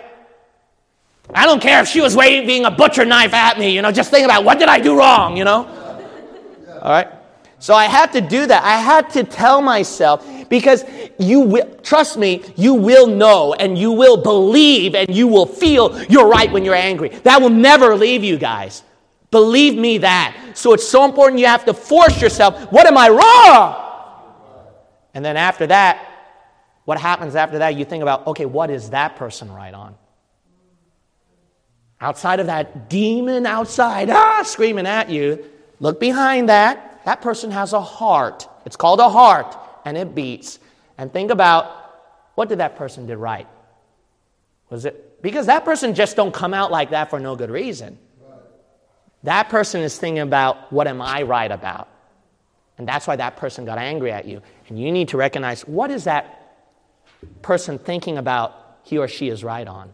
[1.32, 4.10] I don't care if she was waving a butcher knife at me, you know, just
[4.10, 5.66] think about what did I do wrong, you know?
[6.82, 7.08] All right?
[7.58, 8.62] So I had to do that.
[8.62, 10.84] I had to tell myself because
[11.18, 15.98] you will, trust me, you will know and you will believe and you will feel
[16.04, 17.08] you're right when you're angry.
[17.08, 18.82] That will never leave you guys.
[19.30, 20.36] Believe me that.
[20.54, 23.80] So it's so important you have to force yourself, what am I wrong?
[25.14, 26.06] And then after that,
[26.84, 27.76] what happens after that?
[27.76, 29.94] You think about, okay, what is that person right on?
[32.00, 35.44] Outside of that demon outside, ah, screaming at you,
[35.80, 38.48] look behind that that person has a heart.
[38.64, 40.58] It's called a heart, and it beats.
[40.98, 41.70] And think about
[42.34, 43.46] what did that person do right?
[44.70, 47.98] Was it because that person just don't come out like that for no good reason.
[49.22, 51.88] That person is thinking about what am I right about?
[52.76, 54.42] And that's why that person got angry at you.
[54.68, 56.43] And you need to recognize what is that
[57.42, 59.92] person thinking about he or she is right on.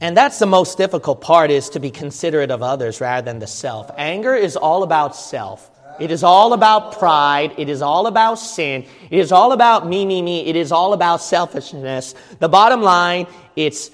[0.00, 3.48] And that's the most difficult part is to be considerate of others rather than the
[3.48, 3.90] self.
[3.96, 5.70] Anger is all about self.
[5.98, 7.54] It is all about pride.
[7.58, 8.86] It is all about sin.
[9.10, 10.46] It is all about me, me, me.
[10.46, 12.14] It is all about selfishness.
[12.38, 13.26] The bottom line,
[13.56, 13.90] it's,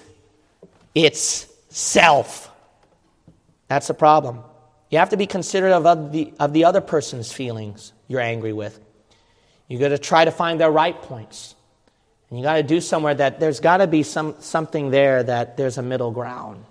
[0.94, 2.50] it's self.
[3.68, 4.44] That's the problem.
[4.94, 8.78] You have to be considerate of the, of the other person's feelings you're angry with.
[9.66, 11.56] You got to try to find their right points.
[12.30, 15.56] And you got to do somewhere that there's got to be some, something there that
[15.56, 16.64] there's a middle ground.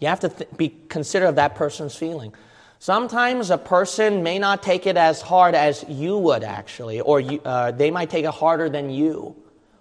[0.00, 2.34] You have to th- be considerate of that person's feeling.
[2.80, 7.40] Sometimes a person may not take it as hard as you would actually, or you,
[7.44, 9.36] uh, they might take it harder than you.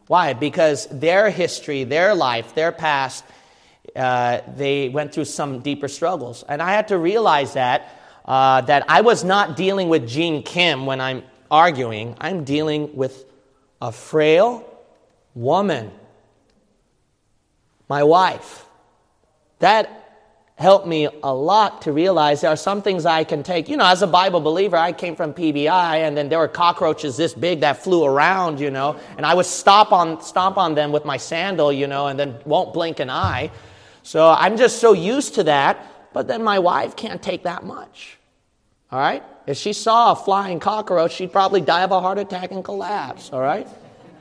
[0.06, 0.34] Why?
[0.34, 3.24] Because their history, their life, their past,
[3.96, 6.44] uh, they went through some deeper struggles.
[6.48, 10.86] And I had to realize that, uh, that I was not dealing with Gene Kim
[10.86, 12.16] when I'm arguing.
[12.20, 13.26] I'm dealing with
[13.82, 14.68] a frail
[15.34, 15.92] woman,
[17.90, 18.66] my wife.
[19.60, 20.02] That
[20.62, 23.68] helped me a lot to realize there are some things I can take.
[23.68, 27.18] You know, as a Bible believer, I came from PBI, and then there were cockroaches
[27.18, 30.92] this big that flew around, you know, and I would stomp on, stomp on them
[30.92, 33.50] with my sandal, you know, and then won't blink an eye.
[34.04, 35.88] So I'm just so used to that.
[36.14, 38.18] But then my wife can't take that much.
[38.92, 39.24] All right?
[39.48, 43.32] If she saw a flying cockroach, she'd probably die of a heart attack and collapse,
[43.32, 43.68] all right?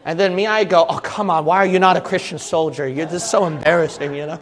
[0.04, 2.88] And then me, I go, oh, come on, why are you not a Christian soldier?
[2.88, 4.40] You're just so embarrassing, you know?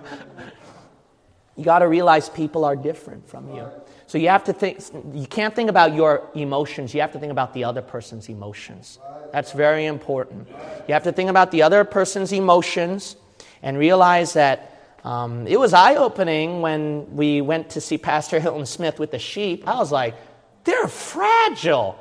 [1.57, 3.67] You got to realize people are different from you.
[4.07, 4.81] So you have to think,
[5.13, 8.99] you can't think about your emotions, you have to think about the other person's emotions.
[9.33, 10.49] That's very important.
[10.87, 13.17] You have to think about the other person's emotions
[13.63, 14.78] and realize that
[15.09, 19.19] um, it was eye opening when we went to see Pastor Hilton Smith with the
[19.19, 19.67] sheep.
[19.67, 20.15] I was like,
[20.65, 21.99] they're fragile.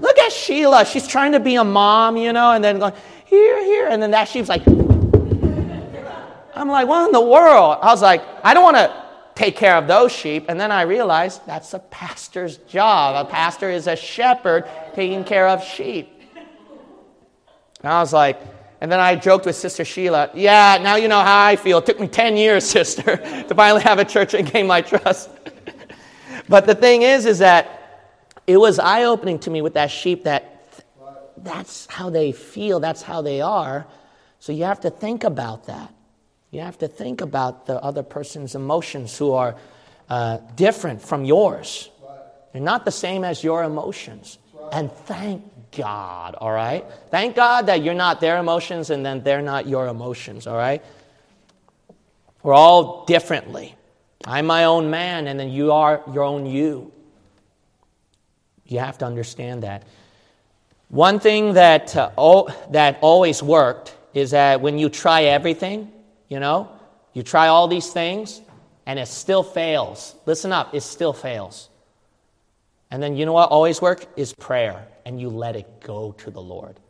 [0.00, 0.84] Look at Sheila.
[0.84, 2.94] She's trying to be a mom, you know, and then going,
[3.26, 3.86] here, here.
[3.86, 7.78] And then that sheep's like, I'm like, what in the world?
[7.80, 9.04] I was like, I don't want to
[9.36, 10.46] take care of those sheep.
[10.48, 13.24] And then I realized that's a pastor's job.
[13.24, 16.10] A pastor is a shepherd taking care of sheep.
[16.34, 18.40] And I was like,
[18.80, 21.78] And then I joked with Sister Sheila, yeah, now you know how I feel.
[21.78, 25.30] It took me 10 years, sister, to finally have a church and gain my trust.
[26.48, 27.78] but the thing is, is that
[28.46, 30.54] it was eye opening to me with that sheep that
[31.36, 33.86] that's how they feel, that's how they are.
[34.40, 35.92] So you have to think about that.
[36.50, 39.56] You have to think about the other person's emotions who are
[40.08, 41.90] uh, different from yours.
[42.52, 44.38] They're not the same as your emotions.
[44.72, 45.42] And thank
[45.76, 46.84] God, all right?
[47.10, 50.82] Thank God that you're not their emotions and then they're not your emotions, all right?
[52.42, 53.74] We're all differently.
[54.24, 56.92] I'm my own man and then you are your own you.
[58.66, 59.84] You have to understand that.
[60.88, 65.92] One thing that, uh, o- that always worked is that when you try everything,
[66.28, 66.68] you know,
[67.12, 68.40] you try all these things
[68.86, 70.14] and it still fails.
[70.24, 71.68] Listen up, it still fails.
[72.90, 76.30] And then you know what always work is prayer, and you let it go to
[76.30, 76.80] the Lord.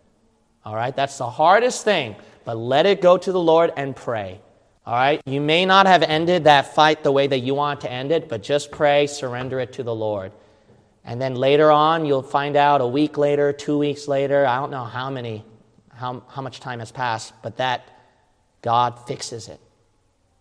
[0.64, 4.40] All right, that's the hardest thing, but let it go to the Lord and pray.
[4.86, 7.90] All right, you may not have ended that fight the way that you want to
[7.90, 10.32] end it, but just pray, surrender it to the Lord.
[11.04, 14.70] And then later on, you'll find out a week later, two weeks later, I don't
[14.70, 15.44] know how many,
[15.94, 17.88] how, how much time has passed, but that
[18.62, 19.60] God fixes it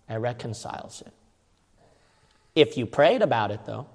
[0.10, 1.14] and reconciles it.
[2.54, 3.88] If you prayed about it, though,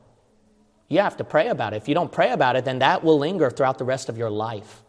[0.93, 1.77] you have to pray about it.
[1.77, 4.29] If you don't pray about it, then that will linger throughout the rest of your
[4.29, 4.83] life.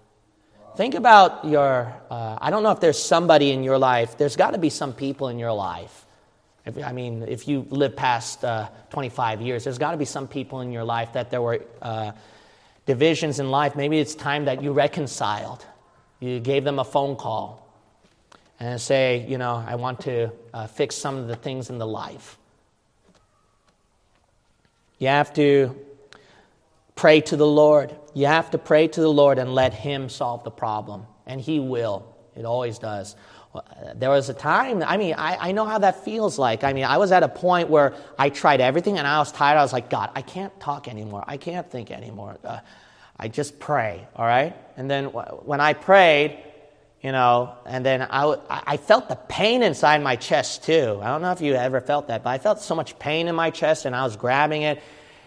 [0.75, 4.51] Think about your, uh, I don't know if there's somebody in your life, there's got
[4.51, 6.05] to be some people in your life.
[6.65, 10.27] If, I mean, if you live past uh, 25 years, there's got to be some
[10.27, 12.11] people in your life that there were uh,
[12.85, 13.75] divisions in life.
[13.75, 15.65] Maybe it's time that you reconciled.
[16.19, 17.65] You gave them a phone call
[18.59, 21.87] and say, you know, I want to uh, fix some of the things in the
[21.87, 22.37] life.
[24.99, 25.75] You have to
[26.95, 27.95] pray to the Lord.
[28.13, 31.05] You have to pray to the Lord and let Him solve the problem.
[31.25, 32.15] And He will.
[32.35, 33.15] It always does.
[33.95, 36.63] There was a time, I mean, I, I know how that feels like.
[36.63, 39.57] I mean, I was at a point where I tried everything and I was tired.
[39.59, 41.23] I was like, God, I can't talk anymore.
[41.27, 42.37] I can't think anymore.
[42.43, 42.59] Uh,
[43.15, 44.55] I just pray, all right?
[44.75, 46.43] And then when I prayed,
[47.01, 50.99] you know, and then I, I felt the pain inside my chest too.
[51.01, 53.35] I don't know if you ever felt that, but I felt so much pain in
[53.35, 54.81] my chest and I was grabbing it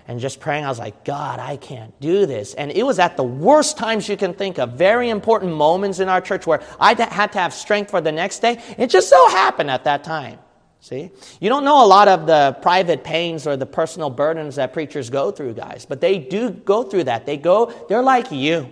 [0.08, 0.64] and just praying.
[0.64, 2.54] I was like, God, I can't do this.
[2.54, 6.08] And it was at the worst times you can think of, very important moments in
[6.08, 8.62] our church where I had to have strength for the next day.
[8.78, 10.38] It just so happened at that time.
[10.80, 11.10] See?
[11.40, 15.10] You don't know a lot of the private pains or the personal burdens that preachers
[15.10, 17.26] go through, guys, but they do go through that.
[17.26, 18.70] They go, they're like you.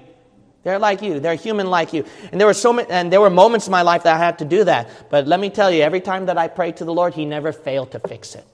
[0.63, 1.21] They're like you.
[1.21, 2.05] They're human like you.
[2.31, 4.39] And there were so many, and there were moments in my life that I had
[4.39, 5.11] to do that.
[5.11, 7.53] But let me tell you, every time that I prayed to the Lord, He never
[7.53, 8.47] failed to fix it.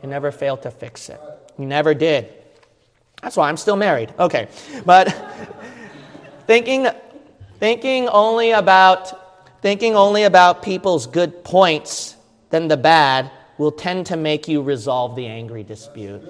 [0.00, 1.20] He never failed to fix it.
[1.58, 2.32] Never did.
[3.22, 4.12] That's why I'm still married.
[4.18, 4.48] Okay.
[4.84, 5.08] But
[6.46, 6.86] thinking,
[7.58, 12.16] thinking only about, thinking only about people's good points
[12.50, 16.22] than the bad will tend to make you resolve the angry dispute.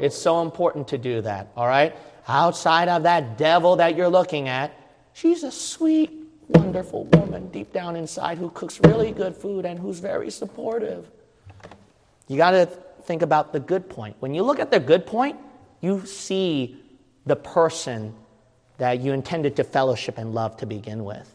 [0.00, 1.94] It's so important to do that, all right?
[2.26, 4.72] Outside of that devil that you're looking at,
[5.12, 6.10] she's a sweet,
[6.48, 11.10] wonderful woman deep down inside who cooks really good food and who's very supportive.
[12.28, 12.68] You got to
[13.10, 14.14] think about the good point.
[14.20, 15.36] When you look at the good point,
[15.80, 16.80] you see
[17.26, 18.14] the person
[18.78, 21.28] that you intended to fellowship and love to begin with.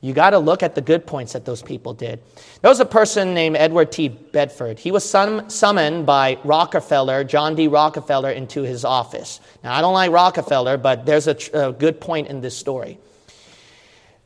[0.00, 2.22] You got to look at the good points that those people did.
[2.62, 4.08] There was a person named Edward T.
[4.08, 4.78] Bedford.
[4.78, 7.68] He was sum- summoned by Rockefeller, John D.
[7.68, 9.40] Rockefeller, into his office.
[9.62, 12.98] Now, I don't like Rockefeller, but there's a, tr- a good point in this story.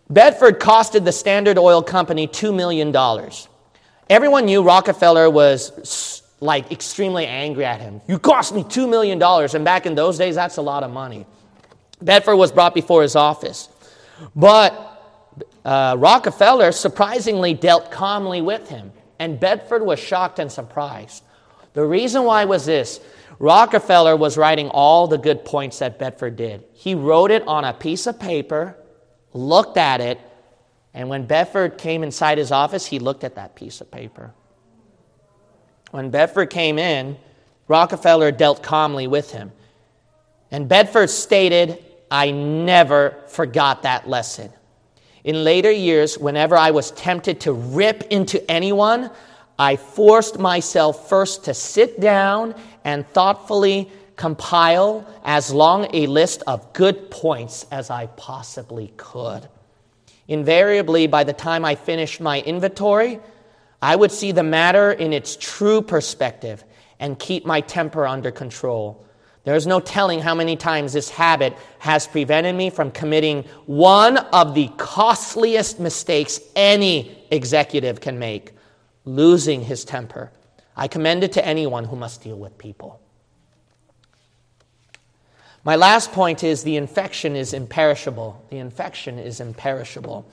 [0.08, 2.92] Bedford costed the Standard Oil Company $2 million.
[4.10, 8.00] Everyone knew Rockefeller was like extremely angry at him.
[8.06, 9.22] You cost me $2 million.
[9.22, 11.26] And back in those days, that's a lot of money.
[12.00, 13.68] Bedford was brought before his office.
[14.34, 14.84] But
[15.64, 18.92] uh, Rockefeller surprisingly dealt calmly with him.
[19.18, 21.22] And Bedford was shocked and surprised.
[21.74, 23.00] The reason why was this
[23.38, 26.64] Rockefeller was writing all the good points that Bedford did.
[26.72, 28.76] He wrote it on a piece of paper,
[29.32, 30.20] looked at it,
[30.94, 34.32] and when Bedford came inside his office, he looked at that piece of paper.
[35.90, 37.16] When Bedford came in,
[37.66, 39.52] Rockefeller dealt calmly with him.
[40.50, 44.50] And Bedford stated, I never forgot that lesson.
[45.24, 49.10] In later years, whenever I was tempted to rip into anyone,
[49.58, 56.72] I forced myself first to sit down and thoughtfully compile as long a list of
[56.72, 59.48] good points as I possibly could.
[60.28, 63.18] Invariably, by the time I finished my inventory,
[63.80, 66.64] I would see the matter in its true perspective
[67.00, 69.04] and keep my temper under control.
[69.44, 74.54] There's no telling how many times this habit has prevented me from committing one of
[74.54, 78.52] the costliest mistakes any executive can make
[79.06, 80.30] losing his temper.
[80.76, 83.00] I commend it to anyone who must deal with people.
[85.68, 88.42] My last point is the infection is imperishable.
[88.48, 90.26] The infection is imperishable.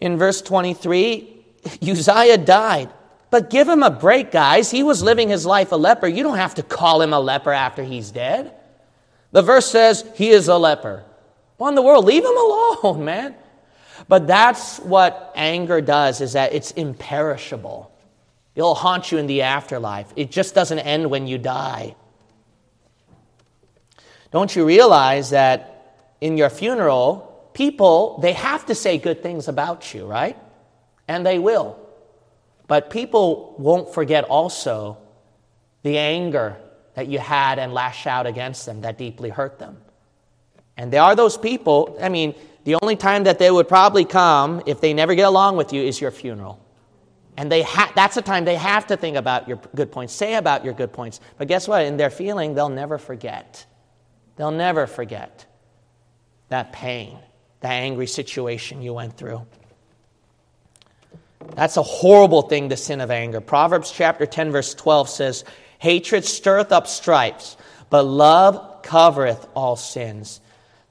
[0.00, 1.44] In verse 23,
[1.82, 2.88] Uzziah died.
[3.28, 4.70] But give him a break, guys.
[4.70, 6.08] He was living his life a leper.
[6.08, 8.54] You don't have to call him a leper after he's dead.
[9.32, 11.04] The verse says he is a leper.
[11.58, 12.06] What in the world?
[12.06, 13.34] Leave him alone, man.
[14.08, 17.92] But that's what anger does, is that it's imperishable.
[18.54, 20.10] It'll haunt you in the afterlife.
[20.16, 21.96] It just doesn't end when you die.
[24.30, 29.94] Don't you realize that in your funeral, people, they have to say good things about
[29.94, 30.36] you, right?
[31.06, 31.78] And they will.
[32.66, 34.98] But people won't forget also
[35.82, 36.56] the anger
[36.94, 39.78] that you had and lash out against them that deeply hurt them.
[40.76, 44.62] And there are those people, I mean, the only time that they would probably come
[44.66, 46.60] if they never get along with you is your funeral.
[47.36, 50.34] And they ha- that's the time they have to think about your good points, say
[50.34, 51.20] about your good points.
[51.38, 51.86] But guess what?
[51.86, 53.64] In their feeling, they'll never forget.
[54.38, 55.44] They'll never forget
[56.48, 57.18] that pain,
[57.60, 59.44] that angry situation you went through.
[61.56, 63.40] That's a horrible thing, the sin of anger.
[63.40, 65.44] Proverbs chapter 10, verse 12 says,
[65.80, 67.56] Hatred stirreth up stripes,
[67.90, 70.40] but love covereth all sins.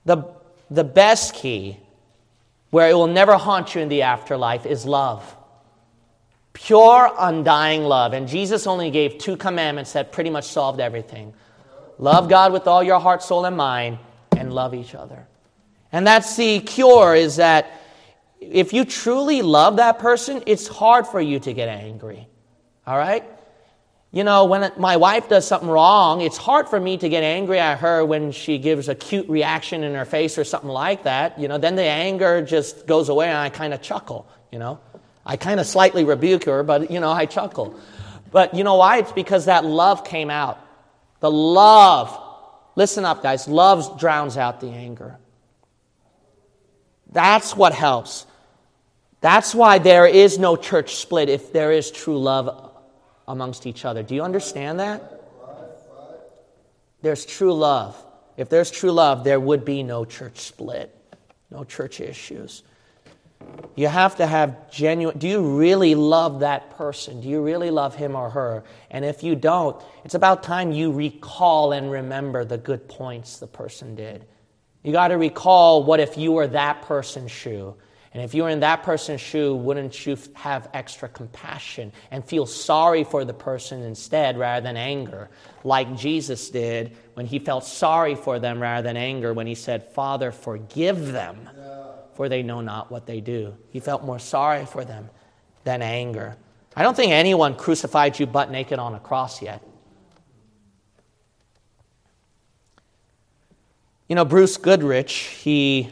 [0.03, 0.25] The,
[0.69, 1.77] the best key,
[2.69, 5.35] where it will never haunt you in the afterlife, is love.
[6.51, 8.11] Pure, undying love.
[8.11, 11.33] And Jesus only gave two commandments that pretty much solved everything
[11.97, 13.99] love God with all your heart, soul, and mind,
[14.35, 15.27] and love each other.
[15.91, 17.71] And that's the cure, is that
[18.39, 22.27] if you truly love that person, it's hard for you to get angry.
[22.85, 23.23] All right?
[24.11, 27.59] You know, when my wife does something wrong, it's hard for me to get angry
[27.59, 31.37] at her when she gives a cute reaction in her face or something like that.
[31.37, 34.79] You know, then the anger just goes away and I kind of chuckle, you know.
[35.25, 37.77] I kind of slightly rebuke her, but, you know, I chuckle.
[38.31, 38.99] But you know why?
[38.99, 40.59] It's because that love came out.
[41.19, 42.17] The love,
[42.75, 45.17] listen up, guys, love drowns out the anger.
[47.11, 48.25] That's what helps.
[49.21, 52.71] That's why there is no church split if there is true love
[53.27, 54.03] amongst each other.
[54.03, 55.13] Do you understand that?
[57.01, 57.95] There's true love.
[58.37, 60.95] If there's true love, there would be no church split,
[61.49, 62.63] no church issues.
[63.75, 65.19] You have to have genuine.
[65.19, 67.21] Do you really love that person?
[67.21, 68.63] Do you really love him or her?
[68.89, 73.45] And if you don't, it's about time you recall and remember the good points the
[73.45, 74.25] person did.
[74.83, 77.75] You got to recall what if you were that person's shoe?
[78.13, 82.47] And if you were in that person's shoe, wouldn't you have extra compassion and feel
[82.47, 85.29] sorry for the person instead rather than anger,
[85.63, 89.91] like Jesus did when he felt sorry for them rather than anger when he said,
[89.93, 91.47] Father, forgive them,
[92.17, 93.55] for they know not what they do.
[93.69, 95.07] He felt more sorry for them
[95.65, 96.35] than anger.
[96.75, 99.61] I don't think anyone crucified you butt naked on a cross yet.
[104.07, 105.91] You know, Bruce Goodrich, he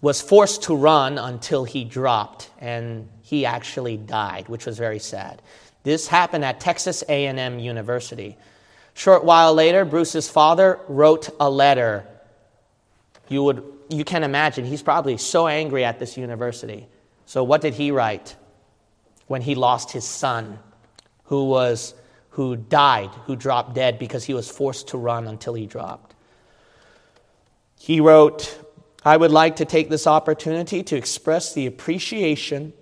[0.00, 5.42] was forced to run until he dropped and he actually died, which was very sad.
[5.82, 8.38] This happened at Texas A&M University.
[8.94, 12.06] Short while later, Bruce's father wrote a letter.
[13.28, 16.86] You would you can imagine he's probably so angry at this university.
[17.26, 18.36] So what did he write
[19.26, 20.58] when he lost his son
[21.24, 21.94] who was
[22.30, 26.14] who died, who dropped dead because he was forced to run until he dropped?
[27.78, 28.58] He wrote,
[29.04, 32.72] I would like to take this opportunity to express the appreciation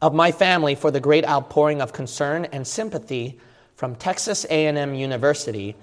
[0.00, 3.40] of my family for the great outpouring of concern and sympathy
[3.74, 5.74] from Texas A&M University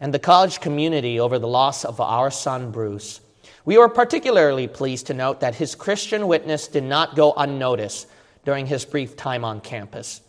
[0.00, 3.20] and the college community over the loss of our son Bruce.
[3.64, 8.06] We were particularly pleased to note that his Christian witness did not go unnoticed
[8.44, 10.20] during his brief time on campus.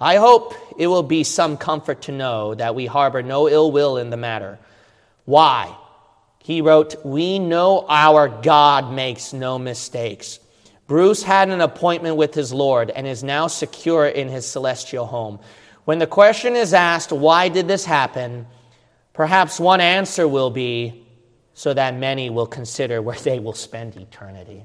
[0.00, 3.98] I hope it will be some comfort to know that we harbor no ill will
[3.98, 4.58] in the matter.
[5.24, 5.76] Why?
[6.40, 10.40] He wrote, We know our God makes no mistakes.
[10.88, 15.38] Bruce had an appointment with his Lord and is now secure in his celestial home.
[15.84, 18.46] When the question is asked, Why did this happen?
[19.12, 21.01] perhaps one answer will be,
[21.54, 24.64] So that many will consider where they will spend eternity.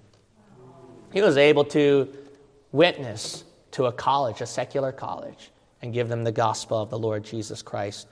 [1.12, 2.14] He was able to
[2.72, 7.24] witness to a college, a secular college, and give them the gospel of the Lord
[7.24, 8.08] Jesus Christ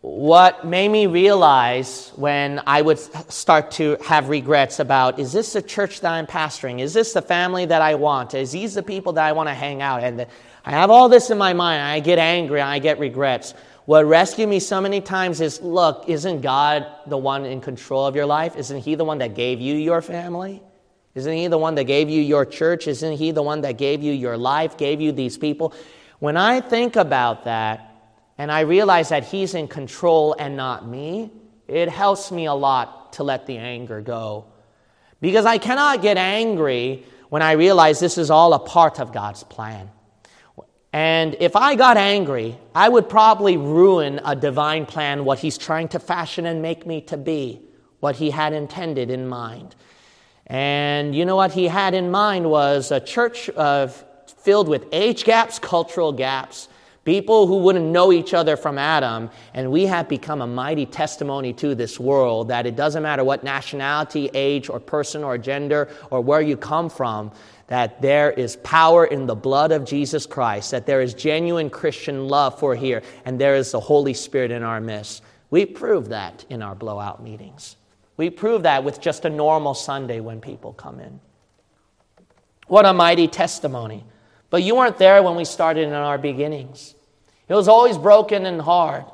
[0.00, 5.62] what made me realize when I would start to have regrets about is this the
[5.62, 6.80] church that I'm pastoring?
[6.80, 8.34] Is this the family that I want?
[8.34, 10.02] Is these the people that I want to hang out?
[10.02, 10.26] And
[10.64, 11.82] I have all this in my mind.
[11.82, 12.60] I get angry.
[12.60, 13.54] I get regrets.
[13.86, 18.16] What rescued me so many times is look, isn't God the one in control of
[18.16, 18.56] your life?
[18.56, 20.60] Isn't He the one that gave you your family?
[21.14, 22.88] Isn't He the one that gave you your church?
[22.88, 25.72] Isn't He the one that gave you your life, gave you these people?
[26.18, 27.94] When I think about that
[28.36, 31.30] and I realize that He's in control and not me,
[31.68, 34.46] it helps me a lot to let the anger go.
[35.20, 39.44] Because I cannot get angry when I realize this is all a part of God's
[39.44, 39.90] plan.
[40.96, 45.88] And if I got angry, I would probably ruin a divine plan, what He's trying
[45.88, 47.60] to fashion and make me to be,
[48.00, 49.74] what He had intended in mind.
[50.46, 54.02] And you know what He had in mind was a church of,
[54.38, 56.70] filled with age gaps, cultural gaps,
[57.04, 59.28] people who wouldn't know each other from Adam.
[59.52, 63.44] And we have become a mighty testimony to this world that it doesn't matter what
[63.44, 67.32] nationality, age, or person, or gender, or where you come from
[67.68, 72.28] that there is power in the blood of Jesus Christ, that there is genuine Christian
[72.28, 75.22] love for here, and there is the Holy Spirit in our midst.
[75.50, 77.76] We prove that in our blowout meetings.
[78.16, 81.20] We prove that with just a normal Sunday when people come in.
[82.66, 84.04] What a mighty testimony.
[84.50, 86.94] But you weren't there when we started in our beginnings.
[87.48, 89.04] It was always broken and hard.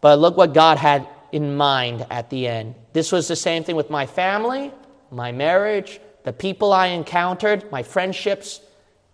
[0.00, 2.74] But look what God had in mind at the end.
[2.92, 4.72] This was the same thing with my family,
[5.10, 8.60] my marriage, the people I encountered, my friendships,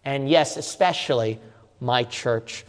[0.03, 1.39] and yes, especially
[1.79, 2.65] my church.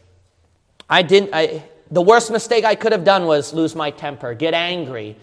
[0.90, 4.54] I didn't, I, the worst mistake I could have done was lose my temper, get
[4.54, 5.16] angry,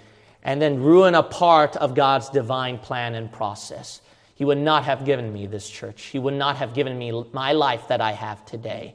[0.42, 4.00] and then ruin a part of God's divine plan and process.
[4.36, 6.04] He would not have given me this church.
[6.04, 8.94] He would not have given me my life that I have today.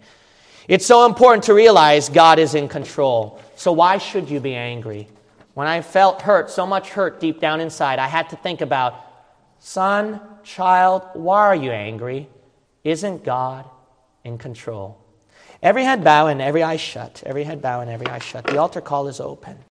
[0.67, 3.39] It's so important to realize God is in control.
[3.55, 5.07] So, why should you be angry?
[5.53, 9.04] When I felt hurt, so much hurt deep down inside, I had to think about
[9.67, 12.29] Son, child, why are you angry?
[12.83, 13.65] Isn't God
[14.23, 15.03] in control?
[15.63, 17.23] Every head bow and every eye shut.
[17.25, 18.45] Every head bow and every eye shut.
[18.45, 19.57] The altar call is open.